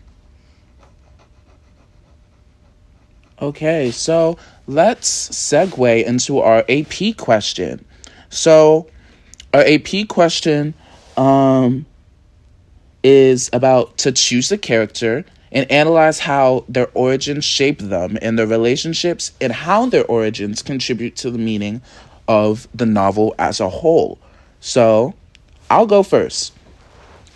Okay, 3.40 3.92
so 3.92 4.40
let's 4.66 5.30
segue 5.30 6.04
into 6.04 6.40
our 6.40 6.66
AP 6.68 7.16
question. 7.16 7.86
So, 8.32 8.88
our 9.54 9.64
AP 9.68 10.08
question 10.08 10.74
um, 11.16 11.86
is 13.04 13.52
about 13.54 14.00
to 14.00 14.12
choose 14.12 14.52
a 14.52 14.58
character 14.58 15.26
and 15.52 15.70
analyze 15.72 16.20
how 16.20 16.66
their 16.70 16.88
origins 16.94 17.44
shape 17.46 17.80
them 17.80 18.18
and 18.22 18.40
their 18.40 18.48
relationships 18.48 19.34
and 19.42 19.52
how 19.52 19.86
their 19.86 20.06
origins 20.06 20.62
contribute 20.62 21.16
to 21.18 21.30
the 21.30 21.38
meaning 21.38 21.82
of 22.28 22.68
the 22.74 22.86
novel 22.86 23.36
as 23.38 23.60
a 23.60 23.70
whole. 23.70 24.20
So, 24.60 25.14
I'll 25.70 25.88
go 25.88 26.04
first. 26.04 26.54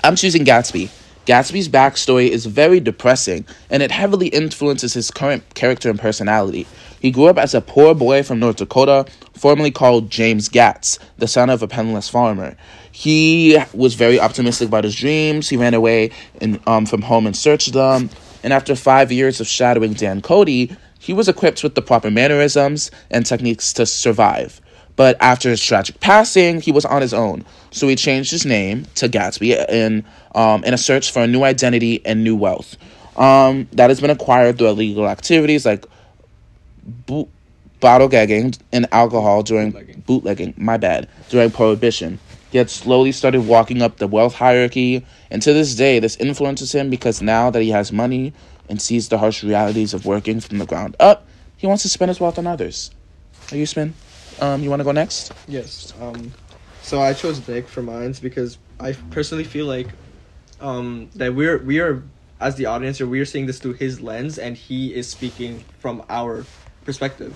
I'm 0.03 0.15
choosing 0.15 0.45
Gatsby. 0.45 0.89
Gatsby's 1.25 1.67
backstory 1.69 2.29
is 2.29 2.45
very 2.45 2.79
depressing, 2.79 3.45
and 3.71 3.81
it 3.81 3.89
heavily 3.89 4.27
influences 4.27 4.93
his 4.93 5.09
current 5.09 5.55
character 5.55 5.89
and 5.89 5.99
personality. 5.99 6.67
He 6.99 7.09
grew 7.09 7.25
up 7.25 7.37
as 7.39 7.55
a 7.55 7.61
poor 7.61 7.95
boy 7.95 8.21
from 8.21 8.39
North 8.39 8.57
Dakota, 8.57 9.05
formerly 9.33 9.71
called 9.71 10.11
James 10.11 10.49
Gatz, 10.49 10.99
the 11.17 11.27
son 11.27 11.49
of 11.49 11.63
a 11.63 11.67
penniless 11.67 12.09
farmer. 12.09 12.55
He 12.91 13.59
was 13.73 13.95
very 13.95 14.19
optimistic 14.19 14.67
about 14.67 14.83
his 14.83 14.95
dreams. 14.95 15.49
He 15.49 15.57
ran 15.57 15.73
away 15.73 16.11
in, 16.41 16.59
um, 16.67 16.85
from 16.85 17.01
home 17.01 17.25
and 17.25 17.35
searched 17.35 17.73
them. 17.73 18.09
And 18.43 18.53
after 18.53 18.75
five 18.75 19.11
years 19.11 19.41
of 19.41 19.47
shadowing 19.47 19.93
Dan 19.93 20.21
Cody, 20.21 20.75
he 20.99 21.13
was 21.13 21.27
equipped 21.27 21.63
with 21.63 21.75
the 21.75 21.81
proper 21.81 22.11
mannerisms 22.11 22.91
and 23.09 23.25
techniques 23.25 23.73
to 23.73 23.85
survive. 23.85 24.61
But 24.95 25.17
after 25.19 25.49
his 25.49 25.61
tragic 25.63 25.99
passing, 25.99 26.61
he 26.61 26.71
was 26.71 26.85
on 26.85 27.01
his 27.01 27.13
own. 27.13 27.45
So 27.71 27.87
he 27.87 27.95
changed 27.95 28.31
his 28.31 28.45
name 28.45 28.85
to 28.95 29.09
Gatsby 29.09 29.67
in, 29.69 30.05
um, 30.33 30.63
in 30.63 30.73
a 30.73 30.77
search 30.77 31.11
for 31.11 31.21
a 31.21 31.27
new 31.27 31.43
identity 31.43 32.05
and 32.05 32.23
new 32.23 32.35
wealth. 32.35 32.77
Um, 33.17 33.67
that 33.73 33.89
has 33.89 33.99
been 33.99 34.09
acquired 34.09 34.57
through 34.57 34.67
illegal 34.67 35.07
activities 35.07 35.65
like 35.65 35.85
boot, 37.05 37.29
bottle 37.79 38.07
gagging 38.07 38.53
and 38.71 38.87
alcohol 38.91 39.43
during 39.43 39.71
Bootlegging. 39.71 40.03
bootlegging. 40.05 40.53
My 40.57 40.77
bad. 40.77 41.07
During 41.29 41.51
Prohibition. 41.51 42.19
He 42.51 42.57
had 42.57 42.69
slowly 42.69 43.11
started 43.11 43.47
walking 43.47 43.81
up 43.81 43.97
the 43.97 44.07
wealth 44.07 44.35
hierarchy, 44.35 45.05
and 45.29 45.41
to 45.41 45.51
this 45.51 45.75
day, 45.75 45.99
this 45.99 46.15
influences 46.17 46.73
him 46.73 46.89
because 46.89 47.21
now 47.21 47.49
that 47.49 47.61
he 47.61 47.69
has 47.71 47.91
money 47.91 48.31
and 48.69 48.81
sees 48.81 49.09
the 49.09 49.17
harsh 49.17 49.43
realities 49.43 49.93
of 49.93 50.05
working 50.05 50.39
from 50.39 50.59
the 50.59 50.65
ground 50.65 50.95
up, 50.99 51.27
he 51.57 51.67
wants 51.67 51.83
to 51.83 51.89
spend 51.89 52.09
his 52.09 52.19
wealth 52.21 52.37
on 52.39 52.47
others. 52.47 52.91
Are 53.51 53.57
you 53.57 53.65
spin? 53.65 53.93
Um, 54.39 54.63
you 54.63 54.69
want 54.69 54.79
to 54.81 54.83
go 54.83 54.91
next? 54.91 55.31
Yes. 55.47 55.93
Um, 56.01 56.33
so 56.81 57.01
I 57.01 57.13
chose 57.13 57.47
Nick 57.47 57.67
for 57.67 57.81
mines 57.81 58.19
because 58.19 58.57
I 58.79 58.93
personally 59.11 59.43
feel 59.43 59.65
like 59.65 59.87
um, 60.59 61.09
that 61.15 61.33
we're 61.33 61.57
we 61.57 61.79
are 61.79 62.03
as 62.39 62.55
the 62.55 62.65
audience 62.65 62.99
we 62.99 63.19
are 63.19 63.25
seeing 63.25 63.45
this 63.45 63.59
through 63.59 63.73
his 63.73 64.01
lens 64.01 64.37
and 64.37 64.57
he 64.57 64.93
is 64.93 65.09
speaking 65.09 65.63
from 65.79 66.03
our 66.09 66.45
perspective. 66.83 67.35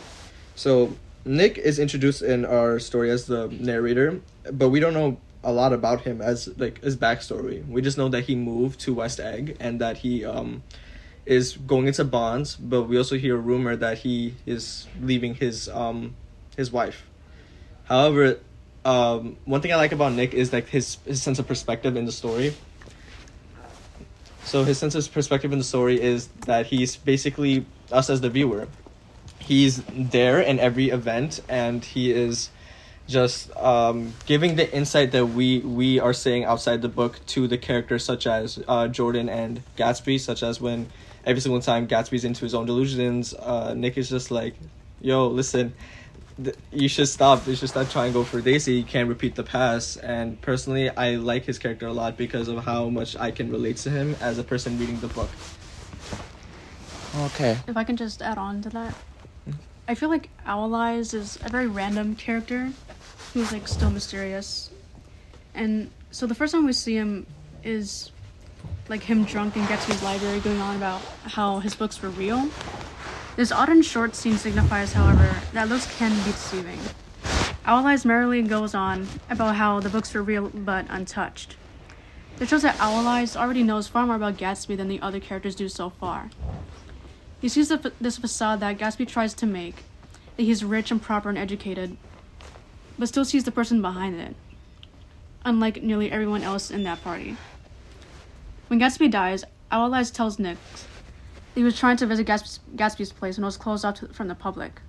So 0.55 0.93
Nick 1.25 1.57
is 1.57 1.79
introduced 1.79 2.21
in 2.21 2.45
our 2.45 2.79
story 2.79 3.09
as 3.09 3.25
the 3.25 3.47
narrator, 3.47 4.19
but 4.51 4.69
we 4.69 4.79
don't 4.79 4.93
know 4.93 5.17
a 5.43 5.53
lot 5.53 5.71
about 5.71 6.01
him 6.01 6.21
as 6.21 6.49
like 6.57 6.83
his 6.83 6.97
backstory. 6.97 7.65
We 7.67 7.81
just 7.81 7.97
know 7.97 8.09
that 8.09 8.25
he 8.25 8.35
moved 8.35 8.81
to 8.81 8.93
West 8.93 9.19
Egg 9.19 9.55
and 9.59 9.79
that 9.79 9.97
he 9.99 10.25
um 10.25 10.63
is 11.25 11.57
going 11.57 11.87
into 11.87 12.03
bonds, 12.03 12.55
but 12.55 12.83
we 12.83 12.97
also 12.97 13.15
hear 13.15 13.35
a 13.35 13.39
rumor 13.39 13.75
that 13.75 13.99
he 13.99 14.35
is 14.45 14.87
leaving 15.01 15.35
his 15.35 15.69
um 15.69 16.15
his 16.59 16.71
wife. 16.71 17.07
However, 17.85 18.39
um, 18.85 19.37
one 19.45 19.61
thing 19.61 19.71
I 19.71 19.77
like 19.77 19.93
about 19.93 20.11
Nick 20.13 20.33
is 20.33 20.53
like 20.53 20.67
his 20.67 20.97
his 21.05 21.23
sense 21.23 21.39
of 21.39 21.47
perspective 21.47 21.95
in 21.95 22.05
the 22.05 22.11
story. 22.11 22.53
So 24.43 24.63
his 24.63 24.77
sense 24.77 24.93
of 24.95 25.11
perspective 25.11 25.51
in 25.51 25.57
the 25.57 25.63
story 25.63 26.01
is 26.01 26.27
that 26.45 26.67
he's 26.67 26.97
basically 26.97 27.65
us 27.91 28.09
as 28.09 28.21
the 28.21 28.29
viewer. 28.29 28.67
He's 29.39 29.81
there 29.93 30.39
in 30.41 30.59
every 30.59 30.89
event, 30.89 31.39
and 31.47 31.83
he 31.83 32.11
is 32.11 32.49
just 33.07 33.55
um, 33.55 34.13
giving 34.25 34.55
the 34.55 34.71
insight 34.75 35.11
that 35.11 35.27
we 35.27 35.59
we 35.59 35.99
are 35.99 36.13
saying 36.13 36.43
outside 36.43 36.81
the 36.81 36.89
book 36.89 37.19
to 37.27 37.47
the 37.47 37.57
characters 37.57 38.03
such 38.03 38.27
as 38.27 38.61
uh, 38.67 38.87
Jordan 38.87 39.29
and 39.29 39.63
Gatsby, 39.77 40.19
such 40.19 40.43
as 40.43 40.59
when 40.59 40.87
every 41.25 41.41
single 41.41 41.61
time 41.61 41.87
Gatsby's 41.87 42.25
into 42.25 42.41
his 42.41 42.53
own 42.53 42.65
delusions, 42.65 43.33
uh, 43.33 43.73
Nick 43.73 43.97
is 43.97 44.09
just 44.09 44.29
like, 44.29 44.55
"Yo, 45.01 45.27
listen, 45.27 45.73
you 46.71 46.87
should 46.87 47.07
stop. 47.07 47.47
You 47.47 47.55
should 47.55 47.69
stop 47.69 47.89
trying 47.89 48.11
to 48.11 48.19
go 48.19 48.23
for 48.23 48.41
Daisy. 48.41 48.73
You 48.73 48.83
can't 48.83 49.09
repeat 49.09 49.35
the 49.35 49.43
past." 49.43 49.97
And 50.01 50.39
personally, 50.41 50.89
I 50.89 51.15
like 51.15 51.45
his 51.45 51.59
character 51.59 51.87
a 51.87 51.93
lot 51.93 52.17
because 52.17 52.47
of 52.47 52.63
how 52.63 52.89
much 52.89 53.15
I 53.15 53.31
can 53.31 53.51
relate 53.51 53.77
to 53.77 53.89
him 53.89 54.15
as 54.21 54.37
a 54.37 54.43
person 54.43 54.79
reading 54.79 54.99
the 54.99 55.07
book. 55.07 55.29
Okay. 57.17 57.57
If 57.67 57.75
I 57.75 57.83
can 57.83 57.97
just 57.97 58.21
add 58.21 58.37
on 58.37 58.61
to 58.61 58.69
that, 58.69 58.93
mm-hmm. 59.47 59.59
I 59.87 59.95
feel 59.95 60.09
like 60.09 60.29
Owl 60.45 60.75
Eyes 60.75 61.13
is 61.13 61.39
a 61.43 61.49
very 61.49 61.67
random 61.67 62.15
character 62.15 62.71
who's 63.33 63.51
like 63.51 63.67
still 63.67 63.89
mysterious. 63.89 64.69
And 65.53 65.89
so 66.11 66.27
the 66.27 66.35
first 66.35 66.53
time 66.53 66.65
we 66.65 66.73
see 66.73 66.95
him 66.95 67.25
is 67.63 68.11
like 68.87 69.03
him 69.03 69.23
drunk 69.23 69.55
in 69.55 69.63
Gatsby's 69.63 70.01
library 70.03 70.39
going 70.39 70.59
on 70.61 70.75
about 70.75 71.01
how 71.23 71.59
his 71.59 71.75
books 71.75 72.01
were 72.01 72.09
real. 72.09 72.49
This 73.39 73.53
odd 73.53 73.69
and 73.69 73.85
short 73.85 74.15
scene 74.15 74.35
signifies, 74.37 74.91
however, 74.91 75.33
that 75.53 75.69
looks 75.69 75.87
can 75.97 76.11
be 76.25 76.31
deceiving. 76.31 76.77
Owl 77.63 77.87
Eyes 77.87 78.03
merrily 78.03 78.41
goes 78.41 78.75
on 78.75 79.07
about 79.29 79.55
how 79.55 79.79
the 79.79 79.87
books 79.87 80.13
were 80.13 80.21
real 80.21 80.49
but 80.49 80.85
untouched. 80.89 81.55
This 82.35 82.49
shows 82.49 82.63
that 82.63 82.77
Owl 82.81 83.07
Eyes 83.07 83.37
already 83.37 83.63
knows 83.63 83.87
far 83.87 84.05
more 84.05 84.17
about 84.17 84.35
Gatsby 84.35 84.75
than 84.75 84.89
the 84.89 84.99
other 84.99 85.21
characters 85.21 85.55
do 85.55 85.69
so 85.69 85.89
far. 85.89 86.31
He 87.39 87.47
sees 87.47 87.69
the, 87.69 87.93
this 88.01 88.17
facade 88.17 88.59
that 88.59 88.77
Gatsby 88.77 89.07
tries 89.07 89.33
to 89.35 89.45
make, 89.45 89.85
that 90.35 90.43
he's 90.43 90.65
rich 90.65 90.91
and 90.91 91.01
proper 91.01 91.29
and 91.29 91.37
educated, 91.37 91.95
but 92.97 93.07
still 93.07 93.23
sees 93.23 93.45
the 93.45 93.53
person 93.53 93.81
behind 93.81 94.19
it, 94.19 94.35
unlike 95.45 95.81
nearly 95.81 96.11
everyone 96.11 96.43
else 96.43 96.69
in 96.69 96.83
that 96.83 97.01
party. 97.05 97.37
When 98.67 98.81
Gatsby 98.81 99.09
dies, 99.09 99.45
Owl 99.71 99.93
Eyes 99.93 100.11
tells 100.11 100.39
Nick 100.39 100.57
he 101.59 101.63
was 101.65 101.77
trying 101.77 101.97
to 101.97 102.05
visit 102.05 102.25
Gatsby's, 102.25 102.61
Gatsby's 102.77 103.11
place 103.11 103.35
and 103.35 103.43
it 103.43 103.45
was 103.45 103.57
closed 103.57 103.83
off 103.83 103.95
to, 103.95 104.07
from 104.13 104.29
the 104.29 104.33
public. 104.33 104.79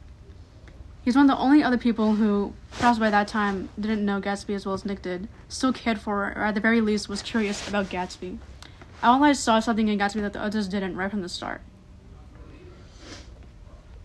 He's 1.04 1.16
one 1.16 1.28
of 1.28 1.36
the 1.36 1.42
only 1.42 1.64
other 1.64 1.76
people 1.76 2.14
who, 2.14 2.52
perhaps 2.70 3.00
by 3.00 3.10
that 3.10 3.26
time, 3.26 3.70
didn't 3.80 4.04
know 4.04 4.20
Gatsby 4.20 4.54
as 4.54 4.64
well 4.64 4.76
as 4.76 4.84
Nick 4.84 5.02
did, 5.02 5.26
still 5.48 5.72
cared 5.72 6.00
for, 6.00 6.26
or 6.26 6.44
at 6.44 6.54
the 6.54 6.60
very 6.60 6.80
least 6.80 7.08
was 7.08 7.22
curious 7.22 7.66
about 7.66 7.86
Gatsby. 7.86 8.38
I 9.02 9.08
always 9.08 9.40
saw 9.40 9.58
something 9.58 9.88
in 9.88 9.98
Gatsby 9.98 10.20
that 10.20 10.32
the 10.32 10.40
others 10.40 10.68
didn't 10.68 10.94
right 10.94 11.10
from 11.10 11.22
the 11.22 11.28
start. 11.28 11.60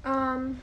Um, 0.04 0.60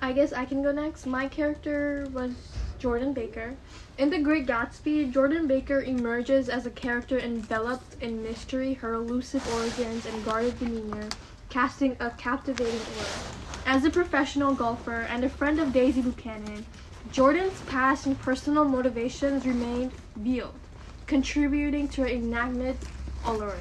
I 0.00 0.12
guess 0.12 0.32
I 0.32 0.46
can 0.46 0.62
go 0.62 0.72
next. 0.72 1.04
My 1.04 1.28
character 1.28 2.08
was 2.14 2.32
Jordan 2.78 3.12
Baker. 3.12 3.56
In 4.00 4.08
The 4.08 4.18
Great 4.18 4.46
Gatsby, 4.46 5.12
Jordan 5.12 5.46
Baker 5.46 5.82
emerges 5.82 6.48
as 6.48 6.64
a 6.64 6.70
character 6.70 7.18
enveloped 7.18 8.02
in 8.02 8.22
mystery, 8.22 8.72
her 8.72 8.94
elusive 8.94 9.46
origins, 9.54 10.06
and 10.06 10.24
guarded 10.24 10.58
demeanor, 10.58 11.06
casting 11.50 11.98
a 12.00 12.08
captivating 12.08 12.80
aura. 12.96 13.66
As 13.66 13.84
a 13.84 13.90
professional 13.90 14.54
golfer 14.54 15.02
and 15.10 15.22
a 15.22 15.28
friend 15.28 15.60
of 15.60 15.74
Daisy 15.74 16.00
Buchanan, 16.00 16.64
Jordan's 17.12 17.60
past 17.66 18.06
and 18.06 18.18
personal 18.18 18.64
motivations 18.64 19.44
remain 19.44 19.92
veiled, 20.16 20.58
contributing 21.06 21.86
to 21.88 22.00
her 22.00 22.08
enigmatic 22.08 22.78
allure. 23.26 23.58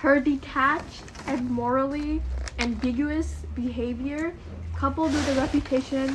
Her 0.00 0.20
detached 0.20 1.04
and 1.26 1.48
morally 1.50 2.20
ambiguous 2.58 3.36
behavior, 3.54 4.34
coupled 4.76 5.14
with 5.14 5.28
a 5.30 5.40
reputation 5.40 6.14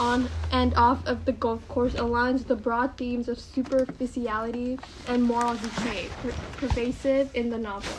on 0.00 0.28
and 0.50 0.74
off 0.74 1.06
of 1.06 1.24
the 1.26 1.32
golf 1.32 1.66
course, 1.68 1.92
aligns 1.92 2.46
the 2.46 2.56
broad 2.56 2.96
themes 2.96 3.28
of 3.28 3.38
superficiality 3.38 4.78
and 5.06 5.22
moral 5.22 5.54
decay, 5.54 6.08
per- 6.22 6.32
pervasive 6.56 7.30
in 7.36 7.50
the 7.50 7.58
novel. 7.58 7.92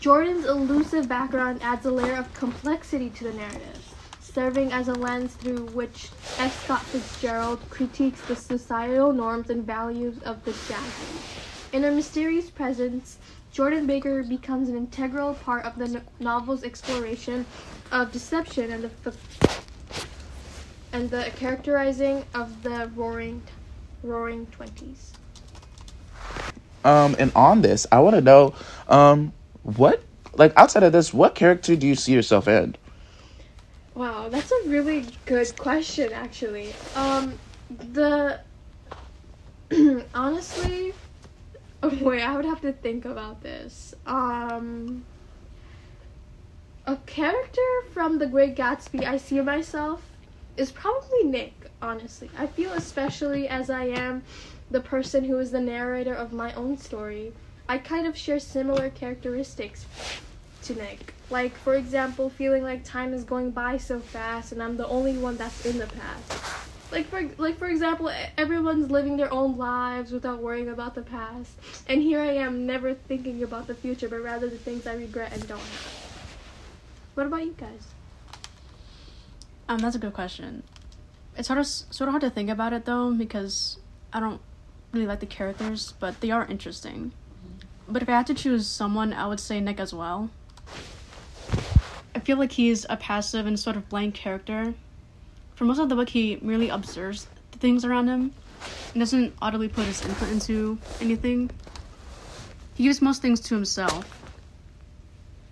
Jordan's 0.00 0.44
elusive 0.44 1.08
background 1.08 1.60
adds 1.62 1.86
a 1.86 1.90
layer 1.90 2.16
of 2.16 2.32
complexity 2.34 3.08
to 3.10 3.24
the 3.24 3.32
narrative, 3.32 3.94
serving 4.20 4.72
as 4.72 4.88
a 4.88 4.92
lens 4.94 5.34
through 5.34 5.66
which 5.68 6.10
F. 6.38 6.64
Scott 6.64 6.82
Fitzgerald 6.82 7.60
critiques 7.70 8.20
the 8.22 8.36
societal 8.36 9.12
norms 9.12 9.50
and 9.50 9.64
values 9.64 10.18
of 10.24 10.44
the 10.44 10.52
Jazz 10.52 10.82
Age. 11.02 11.72
In 11.72 11.82
her 11.82 11.90
mysterious 11.90 12.50
presence, 12.50 13.18
Jordan 13.52 13.86
Baker 13.86 14.22
becomes 14.22 14.68
an 14.68 14.76
integral 14.76 15.34
part 15.34 15.64
of 15.64 15.76
the 15.76 15.88
no- 15.88 16.00
novel's 16.20 16.64
exploration 16.64 17.44
of 17.90 18.12
deception 18.12 18.70
and 18.72 18.84
the 18.84 18.90
f- 19.10 19.67
and 20.92 21.10
the 21.10 21.30
characterizing 21.36 22.24
of 22.34 22.62
the 22.62 22.90
roaring 22.94 23.42
roaring 24.02 24.46
20s. 24.46 25.12
Um, 26.84 27.16
and 27.18 27.32
on 27.34 27.62
this, 27.62 27.86
I 27.90 27.98
want 28.00 28.14
to 28.14 28.22
know, 28.22 28.54
um, 28.88 29.32
what 29.62 30.02
like 30.34 30.52
outside 30.56 30.82
of 30.82 30.92
this, 30.92 31.12
what 31.12 31.34
character 31.34 31.76
do 31.76 31.86
you 31.86 31.94
see 31.94 32.12
yourself 32.12 32.48
in? 32.48 32.76
Wow, 33.94 34.28
that's 34.28 34.50
a 34.50 34.68
really 34.68 35.06
good 35.26 35.56
question 35.58 36.12
actually. 36.12 36.72
Um 36.94 37.38
the 37.68 38.38
honestly 40.14 40.92
oh, 41.82 41.98
wait, 42.00 42.22
I 42.22 42.36
would 42.36 42.44
have 42.44 42.60
to 42.62 42.72
think 42.72 43.04
about 43.04 43.42
this. 43.42 43.94
Um 44.06 45.04
a 46.86 46.96
character 47.04 47.68
from 47.92 48.18
The 48.18 48.26
Great 48.26 48.56
Gatsby 48.56 49.04
I 49.04 49.16
see 49.16 49.40
myself 49.40 50.07
is 50.58 50.72
probably 50.72 51.24
Nick, 51.24 51.70
honestly. 51.80 52.30
I 52.36 52.46
feel 52.46 52.72
especially 52.72 53.48
as 53.48 53.70
I 53.70 53.84
am 53.84 54.22
the 54.70 54.80
person 54.80 55.24
who 55.24 55.38
is 55.38 55.50
the 55.50 55.60
narrator 55.60 56.14
of 56.14 56.32
my 56.32 56.52
own 56.54 56.76
story. 56.76 57.32
I 57.68 57.78
kind 57.78 58.06
of 58.06 58.16
share 58.16 58.40
similar 58.40 58.90
characteristics 58.90 59.86
to 60.62 60.74
Nick. 60.74 61.14
Like, 61.30 61.56
for 61.56 61.74
example, 61.74 62.30
feeling 62.30 62.62
like 62.62 62.84
time 62.84 63.14
is 63.14 63.24
going 63.24 63.50
by 63.50 63.76
so 63.76 64.00
fast 64.00 64.52
and 64.52 64.62
I'm 64.62 64.76
the 64.76 64.88
only 64.88 65.16
one 65.16 65.36
that's 65.36 65.64
in 65.64 65.78
the 65.78 65.86
past. 65.86 66.58
Like 66.90 67.06
for 67.08 67.28
like 67.36 67.58
for 67.58 67.68
example, 67.68 68.10
everyone's 68.38 68.90
living 68.90 69.18
their 69.18 69.30
own 69.30 69.58
lives 69.58 70.10
without 70.10 70.40
worrying 70.40 70.70
about 70.70 70.94
the 70.94 71.02
past, 71.02 71.50
and 71.86 72.00
here 72.00 72.18
I 72.18 72.32
am 72.32 72.64
never 72.64 72.94
thinking 72.94 73.42
about 73.42 73.66
the 73.66 73.74
future, 73.74 74.08
but 74.08 74.22
rather 74.22 74.48
the 74.48 74.56
things 74.56 74.86
I 74.86 74.94
regret 74.94 75.34
and 75.34 75.46
don't 75.46 75.58
have. 75.58 76.08
What 77.14 77.26
about 77.26 77.44
you 77.44 77.54
guys? 77.58 77.88
Um, 79.68 79.78
that's 79.78 79.96
a 79.96 79.98
good 79.98 80.14
question. 80.14 80.62
It's 81.36 81.46
sort 81.46 81.58
of 81.58 81.66
sort 81.66 82.08
of 82.08 82.12
hard 82.12 82.22
to 82.22 82.30
think 82.30 82.48
about 82.48 82.72
it 82.72 82.84
though 82.84 83.12
because 83.12 83.78
I 84.12 84.20
don't 84.20 84.40
really 84.92 85.06
like 85.06 85.20
the 85.20 85.26
characters, 85.26 85.92
but 86.00 86.20
they 86.20 86.30
are 86.30 86.46
interesting. 86.46 87.12
But 87.86 88.02
if 88.02 88.08
I 88.08 88.12
had 88.12 88.26
to 88.28 88.34
choose 88.34 88.66
someone, 88.66 89.12
I 89.12 89.26
would 89.26 89.40
say 89.40 89.60
Nick 89.60 89.78
as 89.78 89.94
well. 89.94 90.30
I 92.14 92.20
feel 92.20 92.38
like 92.38 92.52
he's 92.52 92.84
a 92.88 92.96
passive 92.96 93.46
and 93.46 93.58
sort 93.58 93.76
of 93.76 93.88
blank 93.88 94.14
character. 94.14 94.74
For 95.54 95.64
most 95.64 95.78
of 95.78 95.88
the 95.88 95.94
book, 95.94 96.08
he 96.08 96.38
merely 96.42 96.68
observes 96.68 97.26
the 97.52 97.58
things 97.58 97.84
around 97.84 98.08
him 98.08 98.32
and 98.92 99.00
doesn't 99.00 99.34
audibly 99.40 99.68
put 99.68 99.84
his 99.84 100.04
input 100.04 100.28
into 100.30 100.78
anything. 101.00 101.50
He 102.74 102.84
gives 102.84 103.02
most 103.02 103.22
things 103.22 103.40
to 103.40 103.54
himself. 103.54 104.27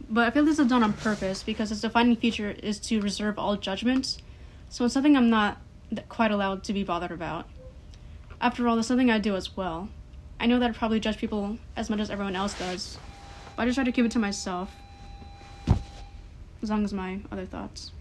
But 0.09 0.27
I 0.27 0.31
feel 0.31 0.45
this 0.45 0.59
is 0.59 0.69
done 0.69 0.83
on 0.83 0.93
purpose 0.93 1.43
because 1.43 1.73
its 1.73 1.81
defining 1.81 2.17
feature 2.17 2.51
is 2.63 2.79
to 2.81 3.01
reserve 3.01 3.39
all 3.39 3.57
judgment. 3.57 4.19
So 4.69 4.85
it's 4.85 4.95
something 4.95 5.17
I'm 5.17 5.31
not 5.31 5.59
quite 6.09 6.31
allowed 6.31 6.65
to 6.65 6.73
be 6.73 6.85
bothered 6.85 7.13
about. 7.13 7.47
After 8.41 8.69
all, 8.69 8.79
it's 8.79 8.89
something 8.89 9.11
I 9.11 9.19
do 9.19 9.35
as 9.35 9.57
well. 9.57 9.89
I 10.39 10.47
know 10.47 10.59
that 10.59 10.71
I 10.71 10.73
probably 10.73 11.01
judge 11.01 11.17
people 11.17 11.59
as 11.77 11.89
much 11.89 12.01
as 12.01 12.11
everyone 12.11 12.37
else 12.37 12.59
does, 12.59 12.99
but 13.57 13.63
I 13.63 13.67
just 13.67 13.77
try 13.77 13.85
to 13.85 13.93
keep 13.93 14.05
it 14.05 14.13
to 14.13 14.19
myself. 14.19 14.71
As 16.63 16.71
long 16.71 16.85
as 16.85 16.93
my 16.93 17.21
other 17.33 17.47
thoughts. 17.47 17.93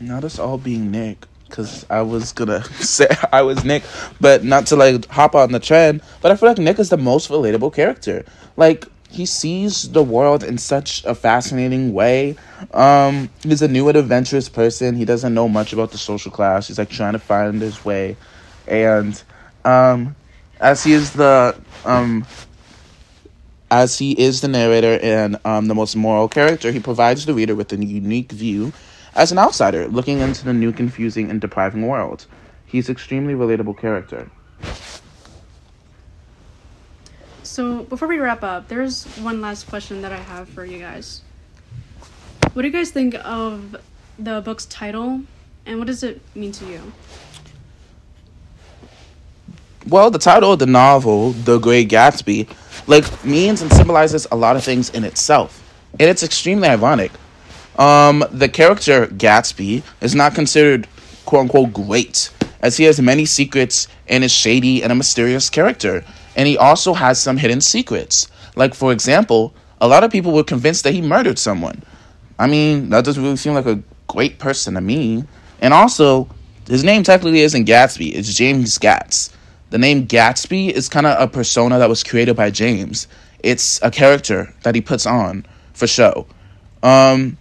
Not 0.00 0.24
us 0.24 0.38
all 0.38 0.58
being 0.58 0.90
Nick, 0.90 1.26
because 1.48 1.84
I 1.90 2.00
was 2.02 2.32
gonna 2.32 2.64
say 2.80 3.06
I 3.30 3.42
was 3.42 3.64
Nick, 3.64 3.84
but 4.20 4.42
not 4.44 4.66
to 4.66 4.76
like 4.76 5.06
hop 5.06 5.34
on 5.34 5.52
the 5.52 5.60
trend. 5.60 6.00
But 6.22 6.32
I 6.32 6.36
feel 6.36 6.48
like 6.48 6.58
Nick 6.58 6.78
is 6.78 6.88
the 6.88 6.96
most 6.96 7.30
relatable 7.30 7.74
character. 7.74 8.24
Like 8.56 8.86
he 9.12 9.26
sees 9.26 9.90
the 9.90 10.02
world 10.02 10.42
in 10.42 10.58
such 10.58 11.04
a 11.04 11.14
fascinating 11.14 11.92
way. 11.92 12.36
Um, 12.72 13.28
he's 13.42 13.62
a 13.62 13.68
new 13.68 13.88
and 13.88 13.96
adventurous 13.96 14.48
person. 14.48 14.96
He 14.96 15.04
doesn't 15.04 15.34
know 15.34 15.48
much 15.48 15.72
about 15.72 15.90
the 15.90 15.98
social 15.98 16.30
class. 16.30 16.68
He's 16.68 16.78
like 16.78 16.88
trying 16.88 17.12
to 17.12 17.18
find 17.18 17.60
his 17.60 17.84
way, 17.84 18.16
and 18.66 19.22
um, 19.64 20.16
as 20.60 20.82
he 20.82 20.92
is 20.92 21.12
the 21.12 21.54
um, 21.84 22.26
as 23.70 23.98
he 23.98 24.12
is 24.12 24.40
the 24.40 24.48
narrator 24.48 24.98
and 25.02 25.38
um, 25.44 25.66
the 25.66 25.74
most 25.74 25.96
moral 25.96 26.28
character, 26.28 26.72
he 26.72 26.80
provides 26.80 27.26
the 27.26 27.34
reader 27.34 27.54
with 27.54 27.72
a 27.72 27.76
unique 27.76 28.32
view 28.32 28.72
as 29.14 29.32
an 29.32 29.38
outsider 29.38 29.88
looking 29.88 30.20
into 30.20 30.44
the 30.44 30.52
new, 30.52 30.72
confusing, 30.72 31.30
and 31.30 31.40
depriving 31.40 31.86
world. 31.86 32.26
He's 32.66 32.88
extremely 32.88 33.34
relatable 33.34 33.78
character. 33.78 34.30
So 37.52 37.82
before 37.82 38.08
we 38.08 38.16
wrap 38.16 38.42
up, 38.42 38.68
there's 38.68 39.04
one 39.18 39.42
last 39.42 39.68
question 39.68 40.00
that 40.00 40.10
I 40.10 40.16
have 40.16 40.48
for 40.48 40.64
you 40.64 40.78
guys. 40.78 41.20
What 42.54 42.62
do 42.62 42.68
you 42.68 42.72
guys 42.72 42.90
think 42.90 43.14
of 43.26 43.76
the 44.18 44.40
book's 44.40 44.64
title, 44.64 45.20
and 45.66 45.78
what 45.78 45.86
does 45.86 46.02
it 46.02 46.22
mean 46.34 46.52
to 46.52 46.64
you? 46.64 46.80
Well, 49.86 50.10
the 50.10 50.18
title 50.18 50.54
of 50.54 50.60
the 50.60 50.66
novel, 50.66 51.32
The 51.32 51.58
Great 51.58 51.90
Gatsby, 51.90 52.48
like 52.86 53.22
means 53.22 53.60
and 53.60 53.70
symbolizes 53.70 54.26
a 54.32 54.34
lot 54.34 54.56
of 54.56 54.64
things 54.64 54.88
in 54.88 55.04
itself. 55.04 55.62
And 56.00 56.08
it's 56.08 56.22
extremely 56.22 56.68
ironic. 56.68 57.12
Um, 57.76 58.24
the 58.30 58.48
character 58.48 59.08
Gatsby 59.08 59.82
is 60.00 60.14
not 60.14 60.34
considered 60.34 60.88
quote 61.26 61.42
unquote 61.42 61.74
great, 61.74 62.30
as 62.62 62.78
he 62.78 62.84
has 62.84 62.98
many 62.98 63.26
secrets 63.26 63.88
and 64.08 64.24
is 64.24 64.32
shady 64.32 64.82
and 64.82 64.90
a 64.90 64.94
mysterious 64.94 65.50
character. 65.50 66.02
And 66.36 66.48
he 66.48 66.56
also 66.56 66.94
has 66.94 67.20
some 67.20 67.36
hidden 67.36 67.60
secrets. 67.60 68.28
Like, 68.56 68.74
for 68.74 68.92
example, 68.92 69.54
a 69.80 69.88
lot 69.88 70.04
of 70.04 70.10
people 70.10 70.32
were 70.32 70.44
convinced 70.44 70.84
that 70.84 70.94
he 70.94 71.02
murdered 71.02 71.38
someone. 71.38 71.82
I 72.38 72.46
mean, 72.46 72.90
that 72.90 73.04
doesn't 73.04 73.22
really 73.22 73.36
seem 73.36 73.54
like 73.54 73.66
a 73.66 73.82
great 74.08 74.38
person 74.38 74.74
to 74.74 74.80
me. 74.80 75.24
And 75.60 75.72
also, 75.74 76.28
his 76.68 76.84
name 76.84 77.02
technically 77.02 77.40
isn't 77.40 77.66
Gatsby, 77.66 78.14
it's 78.14 78.34
James 78.34 78.78
Gatz. 78.78 79.32
The 79.70 79.78
name 79.78 80.06
Gatsby 80.06 80.70
is 80.70 80.88
kind 80.88 81.06
of 81.06 81.20
a 81.20 81.30
persona 81.30 81.78
that 81.78 81.88
was 81.88 82.04
created 82.04 82.36
by 82.36 82.50
James. 82.50 83.08
It's 83.42 83.80
a 83.82 83.90
character 83.90 84.54
that 84.62 84.74
he 84.74 84.80
puts 84.80 85.06
on 85.06 85.46
for 85.72 85.86
show. 85.86 86.26
Um, 86.82 87.38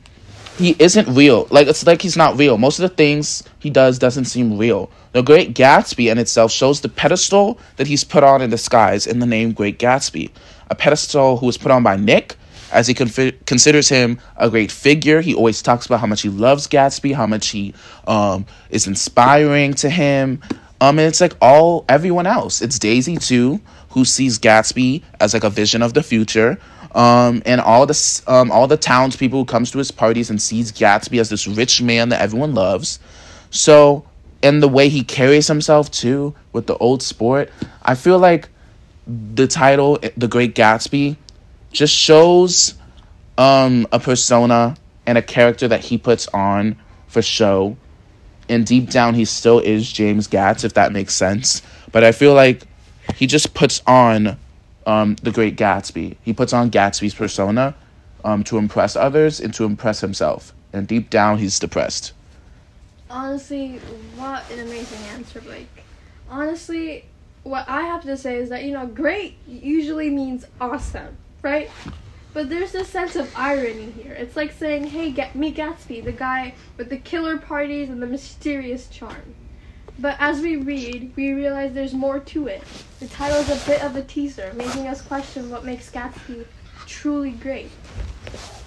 he 0.58 0.76
isn't 0.80 1.14
real. 1.14 1.48
Like 1.50 1.68
it's 1.68 1.86
like 1.86 2.02
he's 2.02 2.18
not 2.18 2.38
real. 2.38 2.58
Most 2.58 2.80
of 2.80 2.90
the 2.90 2.96
things 2.96 3.44
he 3.60 3.70
does 3.70 4.00
doesn't 4.00 4.26
seem 4.26 4.58
real. 4.58 4.92
The 5.14 5.22
Great 5.22 5.54
Gatsby 5.54 6.12
in 6.12 6.18
itself 6.18 6.52
shows 6.52 6.82
the 6.82 6.90
pedestal 6.90 7.60
that 7.78 7.88
he's 7.88 8.04
put 8.04 8.24
on 8.24 8.42
in 8.42 8.50
disguise 8.50 9.08
in 9.08 9.20
the 9.20 9.26
name 9.26 9.54
Great 9.54 9.80
Gatsby. 9.80 10.32
A 10.70 10.76
pedestal 10.76 11.38
who 11.38 11.46
was 11.46 11.58
put 11.58 11.72
on 11.72 11.84
by 11.84 11.98
Nick, 11.98 12.38
as 12.72 12.88
he 12.88 12.94
considers 12.94 13.90
him 13.90 14.20
a 14.38 14.50
great 14.50 14.72
figure. 14.72 15.22
He 15.22 15.34
always 15.34 15.62
talks 15.62 15.86
about 15.86 16.00
how 16.00 16.08
much 16.08 16.22
he 16.22 16.30
loves 16.30 16.68
Gatsby, 16.68 17.14
how 17.14 17.28
much 17.28 17.50
he 17.50 17.74
um, 18.08 18.46
is 18.70 18.88
inspiring 18.88 19.74
to 19.76 19.90
him. 19.90 20.42
Um, 20.80 20.98
and 20.98 21.08
it's 21.08 21.22
like 21.22 21.36
all 21.42 21.86
everyone 21.90 22.26
else. 22.26 22.62
It's 22.62 22.80
Daisy 22.80 23.18
too, 23.18 23.60
who 23.92 24.06
sees 24.06 24.40
Gatsby 24.40 25.04
as 25.20 25.34
like 25.34 25.44
a 25.44 25.50
vision 25.50 25.82
of 25.82 25.94
the 25.94 26.04
future. 26.04 26.58
Um, 26.94 27.42
and 27.46 27.62
all 27.62 27.86
the 27.86 28.24
um 28.28 28.52
all 28.52 28.68
the 28.68 28.78
townspeople 28.78 29.40
who 29.40 29.46
comes 29.46 29.72
to 29.72 29.78
his 29.78 29.92
parties 29.92 30.30
and 30.30 30.42
sees 30.42 30.72
Gatsby 30.72 31.20
as 31.20 31.30
this 31.30 31.48
rich 31.48 31.82
man 31.82 32.10
that 32.10 32.22
everyone 32.22 32.54
loves. 32.54 33.00
So, 33.50 34.06
and 34.44 34.62
the 34.62 34.68
way 34.68 34.90
he 34.90 35.04
carries 35.04 35.48
himself 35.48 35.90
too 35.92 36.36
with 36.52 36.68
the 36.68 36.76
old 36.78 37.02
sport, 37.02 37.50
I 37.84 37.96
feel 37.96 38.20
like 38.20 38.50
the 39.08 39.48
title, 39.48 40.00
The 40.18 40.28
Great 40.28 40.56
Gatsby, 40.56 41.16
just 41.72 41.94
shows 41.94 42.76
um 43.38 43.88
a 43.92 44.00
persona 44.00 44.76
and 45.06 45.18
a 45.18 45.22
character 45.22 45.68
that 45.68 45.80
he 45.82 45.98
puts 45.98 46.28
on 46.30 46.76
for 47.08 47.22
show 47.22 47.78
and 48.52 48.66
deep 48.66 48.90
down 48.90 49.14
he 49.14 49.24
still 49.24 49.60
is 49.60 49.92
James 49.92 50.28
Gatz, 50.28 50.66
if 50.66 50.74
that 50.74 50.92
makes 50.92 51.14
sense. 51.14 51.62
But 51.92 52.04
I 52.04 52.12
feel 52.12 52.34
like 52.34 52.64
he 53.16 53.28
just 53.28 53.54
puts 53.54 53.82
on 53.86 54.38
um, 54.86 55.16
the 55.22 55.32
Great 55.32 55.56
Gatsby. 55.56 56.18
He 56.24 56.34
puts 56.34 56.54
on 56.54 56.72
Gatsby's 56.72 57.14
persona 57.14 57.76
um, 58.24 58.44
to 58.46 58.58
impress 58.58 58.96
others 58.96 59.40
and 59.40 59.54
to 59.54 59.66
impress 59.66 60.02
himself. 60.02 60.54
And 60.74 60.88
deep 60.88 61.10
down, 61.10 61.38
he's 61.38 61.60
depressed. 61.60 62.14
Honestly, 63.10 63.80
what 64.16 64.50
an 64.52 64.60
amazing 64.60 65.06
answer, 65.10 65.42
Blake. 65.42 65.84
Honestly, 66.30 67.06
what 67.44 67.68
I 67.68 67.82
have 67.82 68.04
to 68.04 68.16
say 68.16 68.38
is 68.38 68.50
that, 68.50 68.64
you 68.64 68.72
know, 68.72 68.88
great 68.88 69.36
usually 69.48 70.10
means 70.10 70.46
awesome, 70.62 71.18
right? 71.42 71.70
But 72.34 72.50
there's 72.50 72.72
this 72.72 72.88
sense 72.88 73.18
of 73.18 73.30
irony 73.36 73.92
here. 73.92 74.14
It's 74.14 74.38
like 74.38 74.54
saying, 74.54 74.86
hey, 74.86 75.12
get 75.12 75.36
me 75.36 75.54
Gatsby, 75.54 76.04
the 76.04 76.14
guy 76.14 76.54
with 76.78 76.90
the 76.90 76.98
killer 76.98 77.38
parties 77.38 77.90
and 77.90 78.02
the 78.02 78.08
mysterious 78.08 78.88
charm. 78.88 79.36
But 80.00 80.18
as 80.20 80.42
we 80.42 80.56
read, 80.56 81.14
we 81.16 81.34
realize 81.34 81.74
there's 81.74 81.94
more 81.94 82.20
to 82.20 82.48
it. 82.48 82.64
The 83.00 83.08
title 83.08 83.38
is 83.38 83.50
a 83.50 83.66
bit 83.70 83.84
of 83.84 83.96
a 83.96 84.02
teaser, 84.02 84.54
making 84.56 84.88
us 84.88 85.02
question 85.02 85.50
what 85.50 85.66
makes 85.66 85.90
Gatsby 85.92 86.46
truly 86.86 87.32
great. 87.32 87.70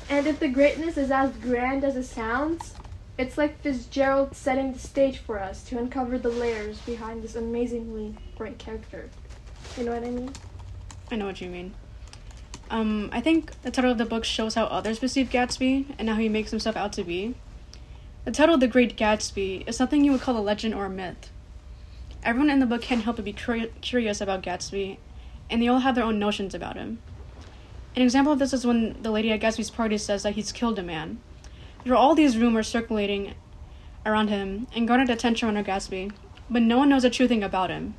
And 0.09 0.27
if 0.27 0.39
the 0.39 0.49
greatness 0.49 0.97
is 0.97 1.11
as 1.11 1.33
grand 1.37 1.85
as 1.85 1.97
it 1.97 2.05
sounds, 2.05 2.75
it's 3.17 3.39
like 3.39 3.61
Fitzgerald 3.63 4.35
setting 4.37 4.73
the 4.73 4.79
stage 4.79 5.19
for 5.19 5.39
us 5.39 5.63
to 5.65 5.79
uncover 5.79 6.19
the 6.19 6.29
layers 6.29 6.81
behind 6.81 7.23
this 7.23 7.37
amazingly 7.37 8.15
great 8.37 8.59
character. 8.59 9.09
You 9.77 9.85
know 9.85 9.93
what 9.93 10.05
I 10.05 10.11
mean? 10.11 10.33
I 11.11 11.17
know 11.17 11.27
what 11.27 11.41
you 11.41 11.49
mean. 11.49 11.75
Um, 12.71 13.11
I 13.13 13.21
think 13.21 13.61
the 13.63 13.71
title 13.71 13.93
of 13.93 13.99
the 13.99 14.05
book 14.05 14.25
shows 14.25 14.55
how 14.55 14.65
others 14.65 14.99
perceive 14.99 15.31
Gatsby 15.31 15.95
and 15.99 16.09
how 16.09 16.17
he 16.17 16.29
makes 16.29 16.51
himself 16.51 16.77
out 16.77 16.93
to 16.95 17.05
be. 17.05 17.35
The 18.25 18.33
title, 18.33 18.57
The 18.57 18.69
Great 18.69 18.97
Gatsby, 18.97 19.69
is 19.69 19.77
something 19.77 20.03
you 20.03 20.13
would 20.13 20.23
call 20.23 20.39
a 20.39 20.41
legend 20.41 20.75
or 20.75 20.87
a 20.87 20.91
myth. 20.91 21.31
Everyone 22.23 22.49
in 22.49 22.59
the 22.59 22.65
book 22.65 22.81
can't 22.81 23.03
help 23.03 23.17
but 23.17 23.25
be 23.27 23.35
curi- 23.35 23.71
curious 23.83 24.23
about 24.23 24.43
Gatsby, 24.43 24.97
and 25.51 25.61
they 25.61 25.69
all 25.69 25.81
have 25.81 25.95
their 25.95 26.05
own 26.05 26.19
notions 26.19 26.55
about 26.55 26.77
him. 26.77 27.01
An 27.95 28.01
example 28.01 28.33
of 28.33 28.39
this 28.39 28.55
is 28.55 28.67
when 28.67 28.97
the 29.03 29.11
lady 29.11 29.31
at 29.31 29.41
Gatsby's 29.41 29.69
party 29.69 29.99
says 29.99 30.23
that 30.23 30.37
he's 30.37 30.53
killed 30.53 30.79
a 30.79 30.83
man. 30.83 31.21
There 31.85 31.93
are 31.93 31.97
all 31.97 32.15
these 32.15 32.39
rumors 32.39 32.67
circulating 32.67 33.35
around 34.07 34.29
him 34.29 34.69
and 34.75 34.89
garnered 34.89 35.11
attention 35.11 35.55
around 35.55 35.67
Gatsby, 35.67 36.11
but 36.49 36.63
no 36.63 36.79
one 36.79 36.89
knows 36.89 37.05
a 37.05 37.11
true 37.11 37.29
thing 37.29 37.45
about 37.45 37.69
him. 37.69 37.95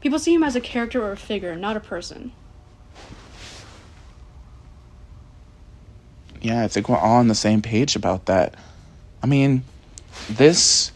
People 0.00 0.18
see 0.18 0.32
him 0.32 0.42
as 0.42 0.56
a 0.56 0.60
character 0.60 1.02
or 1.02 1.12
a 1.12 1.18
figure, 1.18 1.54
not 1.54 1.76
a 1.76 1.80
person. 1.80 2.32
Yeah, 6.40 6.64
I 6.64 6.68
think 6.68 6.88
we're 6.88 6.96
all 6.96 7.16
on 7.16 7.28
the 7.28 7.34
same 7.34 7.60
page 7.60 7.94
about 7.94 8.24
that. 8.24 8.54
I 9.22 9.26
mean, 9.26 9.64
this 10.28 10.92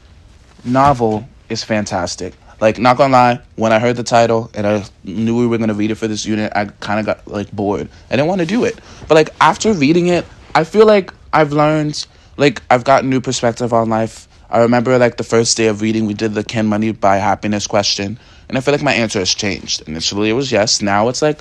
novel 0.64 1.28
is 1.48 1.62
fantastic. 1.62 2.34
Like, 2.60 2.78
not 2.78 2.96
gonna 2.96 3.12
lie, 3.12 3.40
when 3.56 3.72
I 3.72 3.78
heard 3.78 3.96
the 3.96 4.04
title 4.04 4.50
and 4.54 4.66
I 4.66 4.84
knew 5.02 5.36
we 5.38 5.46
were 5.46 5.58
gonna 5.58 5.74
read 5.74 5.90
it 5.90 5.96
for 5.96 6.08
this 6.08 6.24
unit, 6.24 6.52
I 6.54 6.66
kind 6.66 7.00
of 7.00 7.06
got 7.06 7.28
like 7.28 7.50
bored. 7.52 7.88
I 8.10 8.16
didn't 8.16 8.28
want 8.28 8.40
to 8.40 8.46
do 8.46 8.64
it. 8.64 8.78
But 9.08 9.16
like 9.16 9.30
after 9.40 9.72
reading 9.72 10.06
it, 10.06 10.24
I 10.54 10.64
feel 10.64 10.86
like 10.86 11.12
I've 11.32 11.52
learned, 11.52 12.06
like 12.36 12.62
I've 12.70 12.84
got 12.84 13.04
new 13.04 13.20
perspective 13.20 13.72
on 13.72 13.90
life. 13.90 14.28
I 14.48 14.60
remember 14.60 14.96
like 14.98 15.16
the 15.16 15.24
first 15.24 15.56
day 15.56 15.66
of 15.66 15.82
reading, 15.82 16.06
we 16.06 16.14
did 16.14 16.34
the 16.34 16.44
"Can 16.44 16.66
money 16.66 16.92
buy 16.92 17.16
happiness?" 17.16 17.66
question, 17.66 18.18
and 18.48 18.56
I 18.56 18.60
feel 18.60 18.72
like 18.72 18.82
my 18.82 18.94
answer 18.94 19.18
has 19.18 19.34
changed. 19.34 19.82
Initially, 19.88 20.30
it 20.30 20.34
was 20.34 20.52
yes. 20.52 20.80
Now 20.80 21.08
it's 21.08 21.22
like, 21.22 21.40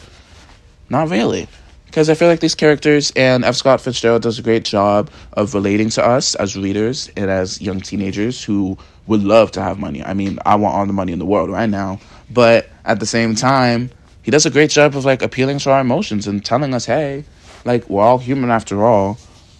not 0.89 1.09
really 1.09 1.47
because 1.93 2.09
I 2.09 2.15
feel 2.15 2.27
like 2.27 2.39
these 2.39 2.55
characters 2.55 3.13
and 3.15 3.45
F. 3.45 3.53
Scott 3.53 3.79
Fitzgerald 3.79 4.23
does 4.23 4.39
a 4.39 4.41
great 4.41 4.65
job 4.65 5.11
of 5.33 5.53
relating 5.53 5.91
to 5.91 6.03
us 6.03 6.33
as 6.33 6.57
readers 6.57 7.11
and 7.15 7.29
as 7.29 7.61
young 7.61 7.81
teenagers 7.81 8.43
who 8.43 8.79
would 9.05 9.21
love 9.21 9.51
to 9.51 9.61
have 9.61 9.77
money. 9.77 10.03
I 10.03 10.15
mean, 10.15 10.39
I 10.43 10.55
want 10.55 10.73
all 10.73 10.87
the 10.87 10.93
money 10.93 11.13
in 11.13 11.19
the 11.19 11.25
world 11.25 11.51
right 11.51 11.69
now, 11.69 11.99
but 12.31 12.67
at 12.83 12.99
the 12.99 13.05
same 13.05 13.35
time, 13.35 13.91
he 14.23 14.31
does 14.31 14.43
a 14.47 14.49
great 14.49 14.71
job 14.71 14.95
of 14.95 15.05
like 15.05 15.21
appealing 15.21 15.59
to 15.59 15.69
our 15.69 15.81
emotions 15.81 16.25
and 16.25 16.43
telling 16.43 16.73
us, 16.73 16.85
"Hey, 16.85 17.25
like 17.63 17.87
we're 17.87 18.01
all 18.01 18.17
human 18.17 18.49
after 18.49 18.83
all." 18.83 19.19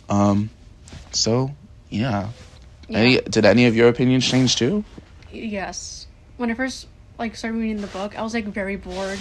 Um, 0.10 0.50
so 1.12 1.52
yeah. 1.92 2.30
Any, 2.90 3.22
did 3.22 3.46
any 3.46 3.68
of 3.68 3.76
your 3.76 3.90
opinions 3.90 4.28
change 4.28 4.56
too? 4.56 4.84
Yes. 5.32 6.08
When 6.38 6.50
I 6.50 6.56
first 6.56 6.88
like 7.20 7.36
started 7.36 7.60
reading 7.60 7.82
the 7.82 7.94
book, 7.94 8.18
I 8.18 8.24
was 8.24 8.34
like 8.34 8.46
very 8.46 8.76
bored. 8.76 9.20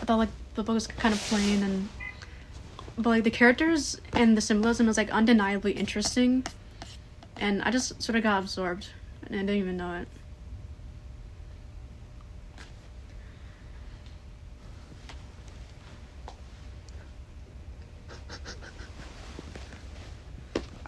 I 0.00 0.04
thought 0.04 0.18
like 0.18 0.28
the 0.54 0.62
book 0.62 0.74
was 0.74 0.86
kind 0.86 1.12
of 1.12 1.20
plain 1.22 1.64
and 1.64 1.88
but 2.98 3.10
like 3.10 3.24
the 3.24 3.30
characters 3.30 4.00
and 4.12 4.36
the 4.36 4.40
symbolism 4.40 4.88
is 4.88 4.96
like 4.96 5.10
undeniably 5.10 5.72
interesting. 5.72 6.46
And 7.36 7.62
I 7.62 7.70
just 7.70 8.02
sort 8.02 8.16
of 8.16 8.22
got 8.22 8.42
absorbed 8.42 8.88
and 9.26 9.34
I 9.36 9.40
didn't 9.40 9.56
even 9.56 9.76
know 9.76 9.94
it. 9.96 10.08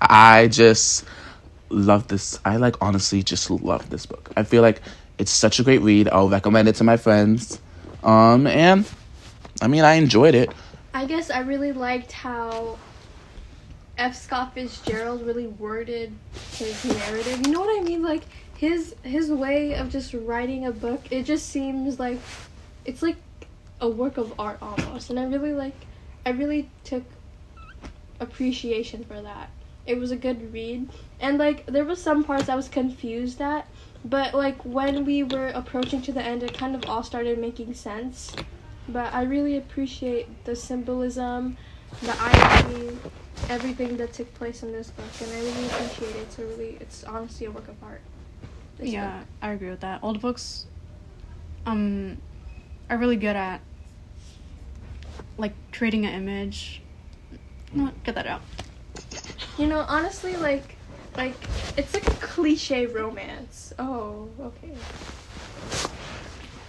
I 0.00 0.48
just 0.48 1.04
love 1.68 2.08
this. 2.08 2.38
I 2.44 2.56
like 2.56 2.76
honestly 2.80 3.22
just 3.22 3.50
love 3.50 3.90
this 3.90 4.06
book. 4.06 4.30
I 4.36 4.42
feel 4.44 4.62
like 4.62 4.80
it's 5.18 5.30
such 5.30 5.58
a 5.60 5.62
great 5.64 5.82
read. 5.82 6.08
I'll 6.08 6.28
recommend 6.28 6.68
it 6.68 6.76
to 6.76 6.84
my 6.84 6.96
friends. 6.96 7.60
Um, 8.02 8.46
and 8.46 8.88
I 9.60 9.66
mean, 9.66 9.84
I 9.84 9.94
enjoyed 9.94 10.34
it. 10.34 10.50
I 10.98 11.04
guess 11.04 11.30
I 11.30 11.42
really 11.42 11.70
liked 11.70 12.10
how 12.10 12.76
F. 13.96 14.16
Scott 14.16 14.54
Fitzgerald 14.54 15.24
really 15.24 15.46
worded 15.46 16.12
his 16.56 16.84
narrative. 16.84 17.46
You 17.46 17.52
know 17.52 17.60
what 17.60 17.80
I 17.80 17.84
mean? 17.84 18.02
Like 18.02 18.24
his 18.56 18.96
his 19.04 19.30
way 19.30 19.74
of 19.74 19.90
just 19.90 20.12
writing 20.12 20.66
a 20.66 20.72
book, 20.72 21.02
it 21.12 21.22
just 21.22 21.50
seems 21.50 22.00
like 22.00 22.18
it's 22.84 23.00
like 23.00 23.14
a 23.80 23.88
work 23.88 24.16
of 24.16 24.34
art 24.40 24.58
almost. 24.60 25.10
And 25.10 25.20
I 25.20 25.26
really 25.26 25.52
like 25.52 25.76
I 26.26 26.30
really 26.30 26.68
took 26.82 27.04
appreciation 28.18 29.04
for 29.04 29.22
that. 29.22 29.50
It 29.86 29.98
was 29.98 30.10
a 30.10 30.16
good 30.16 30.52
read. 30.52 30.88
And 31.20 31.38
like 31.38 31.64
there 31.66 31.84
was 31.84 32.02
some 32.02 32.24
parts 32.24 32.48
I 32.48 32.56
was 32.56 32.66
confused 32.66 33.40
at, 33.40 33.68
but 34.04 34.34
like 34.34 34.64
when 34.64 35.04
we 35.04 35.22
were 35.22 35.50
approaching 35.50 36.02
to 36.02 36.12
the 36.12 36.24
end 36.24 36.42
it 36.42 36.58
kind 36.58 36.74
of 36.74 36.90
all 36.90 37.04
started 37.04 37.38
making 37.38 37.74
sense. 37.74 38.34
But 38.88 39.12
I 39.12 39.22
really 39.24 39.58
appreciate 39.58 40.44
the 40.44 40.56
symbolism, 40.56 41.56
the 42.02 42.14
irony, 42.18 42.98
everything 43.48 43.96
that 43.98 44.12
took 44.12 44.32
place 44.34 44.62
in 44.62 44.72
this 44.72 44.90
book, 44.90 45.06
and 45.20 45.30
I 45.30 45.40
really 45.40 45.66
appreciate 45.66 46.16
it. 46.16 46.22
It's 46.22 46.38
a 46.38 46.46
really, 46.46 46.78
it's 46.80 47.04
honestly 47.04 47.46
a 47.46 47.50
work 47.50 47.68
of 47.68 47.82
art. 47.82 48.00
Yeah, 48.80 49.18
book. 49.18 49.26
I 49.42 49.50
agree 49.50 49.70
with 49.70 49.80
that. 49.80 50.02
Old 50.02 50.20
books 50.20 50.66
um 51.66 52.16
are 52.88 52.96
really 52.96 53.16
good 53.16 53.36
at 53.36 53.60
like 55.36 55.52
creating 55.72 56.06
an 56.06 56.14
image. 56.14 56.82
No, 57.72 57.90
get 58.04 58.14
that 58.14 58.26
out. 58.26 58.42
You 59.58 59.66
know, 59.66 59.84
honestly, 59.88 60.36
like, 60.36 60.76
like 61.16 61.36
it's 61.76 61.92
like 61.94 62.06
a 62.06 62.14
cliche 62.14 62.86
romance. 62.86 63.72
Oh, 63.78 64.28
okay. 64.40 64.72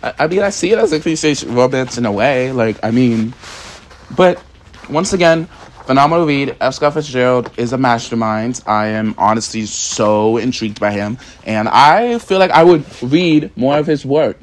I, 0.03 0.13
I 0.19 0.27
mean, 0.27 0.41
I 0.41 0.49
see 0.49 0.71
it 0.71 0.79
as 0.79 0.91
a 0.91 0.99
cliche 0.99 1.35
romance 1.45 1.97
in 1.97 2.05
a 2.05 2.11
way. 2.11 2.51
Like, 2.51 2.83
I 2.83 2.91
mean, 2.91 3.33
but 4.15 4.41
once 4.89 5.13
again, 5.13 5.47
phenomenal 5.85 6.25
read. 6.25 6.55
F. 6.61 6.75
Scott 6.75 6.93
Fitzgerald 6.93 7.51
is 7.57 7.73
a 7.73 7.77
mastermind. 7.77 8.61
I 8.67 8.87
am 8.87 9.15
honestly 9.17 9.65
so 9.65 10.37
intrigued 10.37 10.79
by 10.79 10.91
him, 10.91 11.17
and 11.45 11.67
I 11.67 12.19
feel 12.19 12.39
like 12.39 12.51
I 12.51 12.63
would 12.63 12.85
read 13.01 13.55
more 13.57 13.77
of 13.77 13.87
his 13.87 14.05
work. 14.05 14.37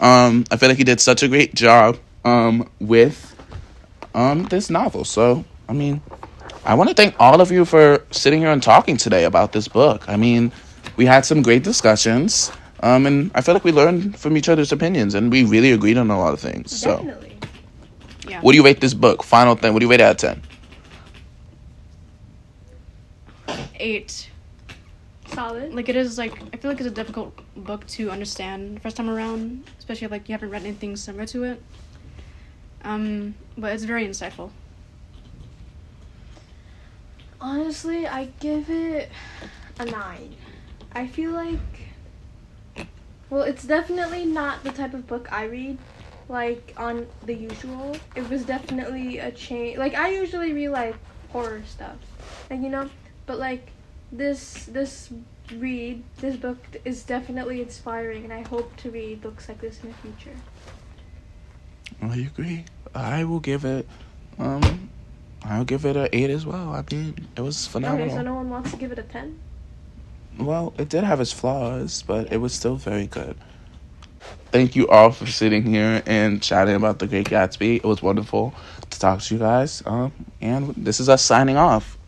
Um, 0.00 0.44
I 0.50 0.56
feel 0.56 0.68
like 0.68 0.78
he 0.78 0.84
did 0.84 1.00
such 1.00 1.22
a 1.22 1.28
great 1.28 1.54
job 1.54 1.98
um, 2.24 2.68
with 2.80 3.34
um, 4.14 4.44
this 4.44 4.70
novel. 4.70 5.04
So, 5.04 5.44
I 5.68 5.72
mean, 5.72 6.00
I 6.64 6.74
want 6.74 6.88
to 6.90 6.94
thank 6.94 7.14
all 7.18 7.40
of 7.40 7.50
you 7.50 7.64
for 7.64 8.04
sitting 8.10 8.40
here 8.40 8.50
and 8.50 8.62
talking 8.62 8.96
today 8.96 9.24
about 9.24 9.52
this 9.52 9.68
book. 9.68 10.08
I 10.08 10.16
mean, 10.16 10.52
we 10.96 11.06
had 11.06 11.24
some 11.24 11.42
great 11.42 11.64
discussions. 11.64 12.52
Um, 12.82 13.06
and 13.06 13.30
I 13.34 13.40
feel 13.40 13.54
like 13.54 13.64
we 13.64 13.72
learned 13.72 14.18
from 14.18 14.36
each 14.36 14.48
other's 14.48 14.72
opinions, 14.72 15.14
and 15.14 15.30
we 15.30 15.44
really 15.44 15.72
agreed 15.72 15.96
on 15.96 16.10
a 16.10 16.18
lot 16.18 16.32
of 16.34 16.40
things. 16.40 16.76
So, 16.76 16.96
Definitely. 16.96 17.38
Yeah. 18.28 18.40
what 18.40 18.52
do 18.52 18.58
you 18.58 18.64
rate 18.64 18.80
this 18.80 18.94
book? 18.94 19.22
Final 19.22 19.54
thing. 19.54 19.72
What 19.72 19.80
do 19.80 19.86
you 19.86 19.90
rate 19.90 20.00
it 20.00 20.04
out 20.04 20.12
of 20.12 20.16
ten? 20.16 20.42
Eight. 23.76 24.28
Solid. 25.26 25.74
Like 25.74 25.88
it 25.88 25.96
is 25.96 26.18
like 26.18 26.40
I 26.52 26.56
feel 26.58 26.70
like 26.70 26.78
it's 26.78 26.86
a 26.86 26.90
difficult 26.90 27.34
book 27.56 27.86
to 27.88 28.10
understand 28.10 28.82
first 28.82 28.96
time 28.96 29.08
around, 29.08 29.64
especially 29.78 30.04
if, 30.04 30.10
like 30.10 30.28
you 30.28 30.34
haven't 30.34 30.50
read 30.50 30.62
anything 30.62 30.94
similar 30.94 31.24
to 31.26 31.44
it. 31.44 31.62
Um, 32.84 33.34
but 33.56 33.72
it's 33.72 33.84
very 33.84 34.06
insightful. 34.06 34.50
Honestly, 37.40 38.06
I 38.06 38.26
give 38.40 38.68
it 38.70 39.10
a 39.78 39.84
nine. 39.86 40.36
I 40.92 41.06
feel 41.06 41.32
like, 41.32 41.58
well, 43.32 43.44
it's 43.44 43.64
definitely 43.64 44.26
not 44.26 44.62
the 44.62 44.72
type 44.72 44.92
of 44.92 45.06
book 45.06 45.32
I 45.32 45.44
read, 45.44 45.78
like 46.28 46.74
on 46.76 47.06
the 47.24 47.32
usual. 47.32 47.96
It 48.14 48.28
was 48.28 48.44
definitely 48.44 49.20
a 49.20 49.32
change. 49.32 49.78
Like 49.78 49.94
I 49.94 50.10
usually 50.10 50.52
read 50.52 50.68
like 50.68 50.96
horror 51.30 51.62
stuff, 51.66 51.96
like 52.50 52.60
you 52.60 52.68
know, 52.68 52.90
but 53.24 53.38
like 53.38 53.70
this 54.12 54.66
this 54.66 55.10
read 55.56 56.02
this 56.18 56.36
book 56.36 56.58
is 56.84 57.04
definitely 57.04 57.62
inspiring, 57.62 58.24
and 58.24 58.34
I 58.34 58.42
hope 58.42 58.76
to 58.76 58.90
read 58.90 59.22
books 59.22 59.48
like 59.48 59.62
this 59.62 59.82
in 59.82 59.88
the 59.88 59.96
future. 59.96 60.36
I 62.02 62.18
agree. 62.18 62.66
I 62.94 63.24
will 63.24 63.40
give 63.40 63.64
it. 63.64 63.88
Um, 64.38 64.90
I'll 65.42 65.64
give 65.64 65.86
it 65.86 65.96
an 65.96 66.10
eight 66.12 66.28
as 66.28 66.44
well. 66.44 66.74
I 66.74 66.84
mean, 66.94 67.26
it 67.34 67.40
was 67.40 67.66
phenomenal. 67.66 68.08
Okay, 68.08 68.14
so 68.14 68.20
no 68.20 68.34
one 68.34 68.50
wants 68.50 68.72
to 68.72 68.76
give 68.76 68.92
it 68.92 68.98
a 68.98 69.04
ten. 69.04 69.38
Well, 70.38 70.74
it 70.78 70.88
did 70.88 71.04
have 71.04 71.20
its 71.20 71.32
flaws, 71.32 72.02
but 72.06 72.32
it 72.32 72.38
was 72.38 72.52
still 72.52 72.76
very 72.76 73.06
good. 73.06 73.36
Thank 74.50 74.76
you 74.76 74.88
all 74.88 75.10
for 75.10 75.26
sitting 75.26 75.64
here 75.64 76.02
and 76.06 76.42
chatting 76.42 76.74
about 76.74 76.98
The 76.98 77.06
Great 77.06 77.26
Gatsby. 77.28 77.76
It 77.76 77.84
was 77.84 78.02
wonderful 78.02 78.54
to 78.90 78.98
talk 78.98 79.20
to 79.22 79.34
you 79.34 79.40
guys. 79.40 79.82
Um, 79.86 80.12
and 80.40 80.74
this 80.74 81.00
is 81.00 81.08
us 81.08 81.22
signing 81.22 81.56
off. 81.56 81.98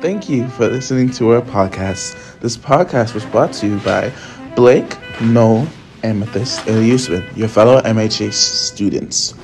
Thank 0.00 0.30
you 0.30 0.48
for 0.48 0.66
listening 0.66 1.10
to 1.12 1.32
our 1.32 1.42
podcast. 1.42 2.40
This 2.40 2.56
podcast 2.56 3.12
was 3.14 3.24
brought 3.26 3.52
to 3.54 3.66
you 3.66 3.78
by 3.80 4.10
Blake, 4.56 4.96
Noel, 5.20 5.66
Amethyst, 6.02 6.66
and 6.66 6.86
your 7.36 7.48
fellow 7.48 7.80
MHA 7.82 8.32
students. 8.32 9.34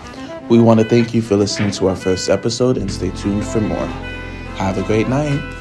We 0.49 0.61
want 0.61 0.81
to 0.81 0.87
thank 0.87 1.15
you 1.15 1.23
for 1.23 1.37
listening 1.37 1.71
to 1.73 1.89
our 1.89 1.97
first 1.97 2.29
episode 2.29 2.79
and 2.79 2.91
stay 2.91 3.11
tuned 3.11 3.45
for 3.45 3.61
more. 3.61 3.87
Have 4.57 4.79
a 4.79 4.83
great 4.83 5.09
night. 5.09 5.56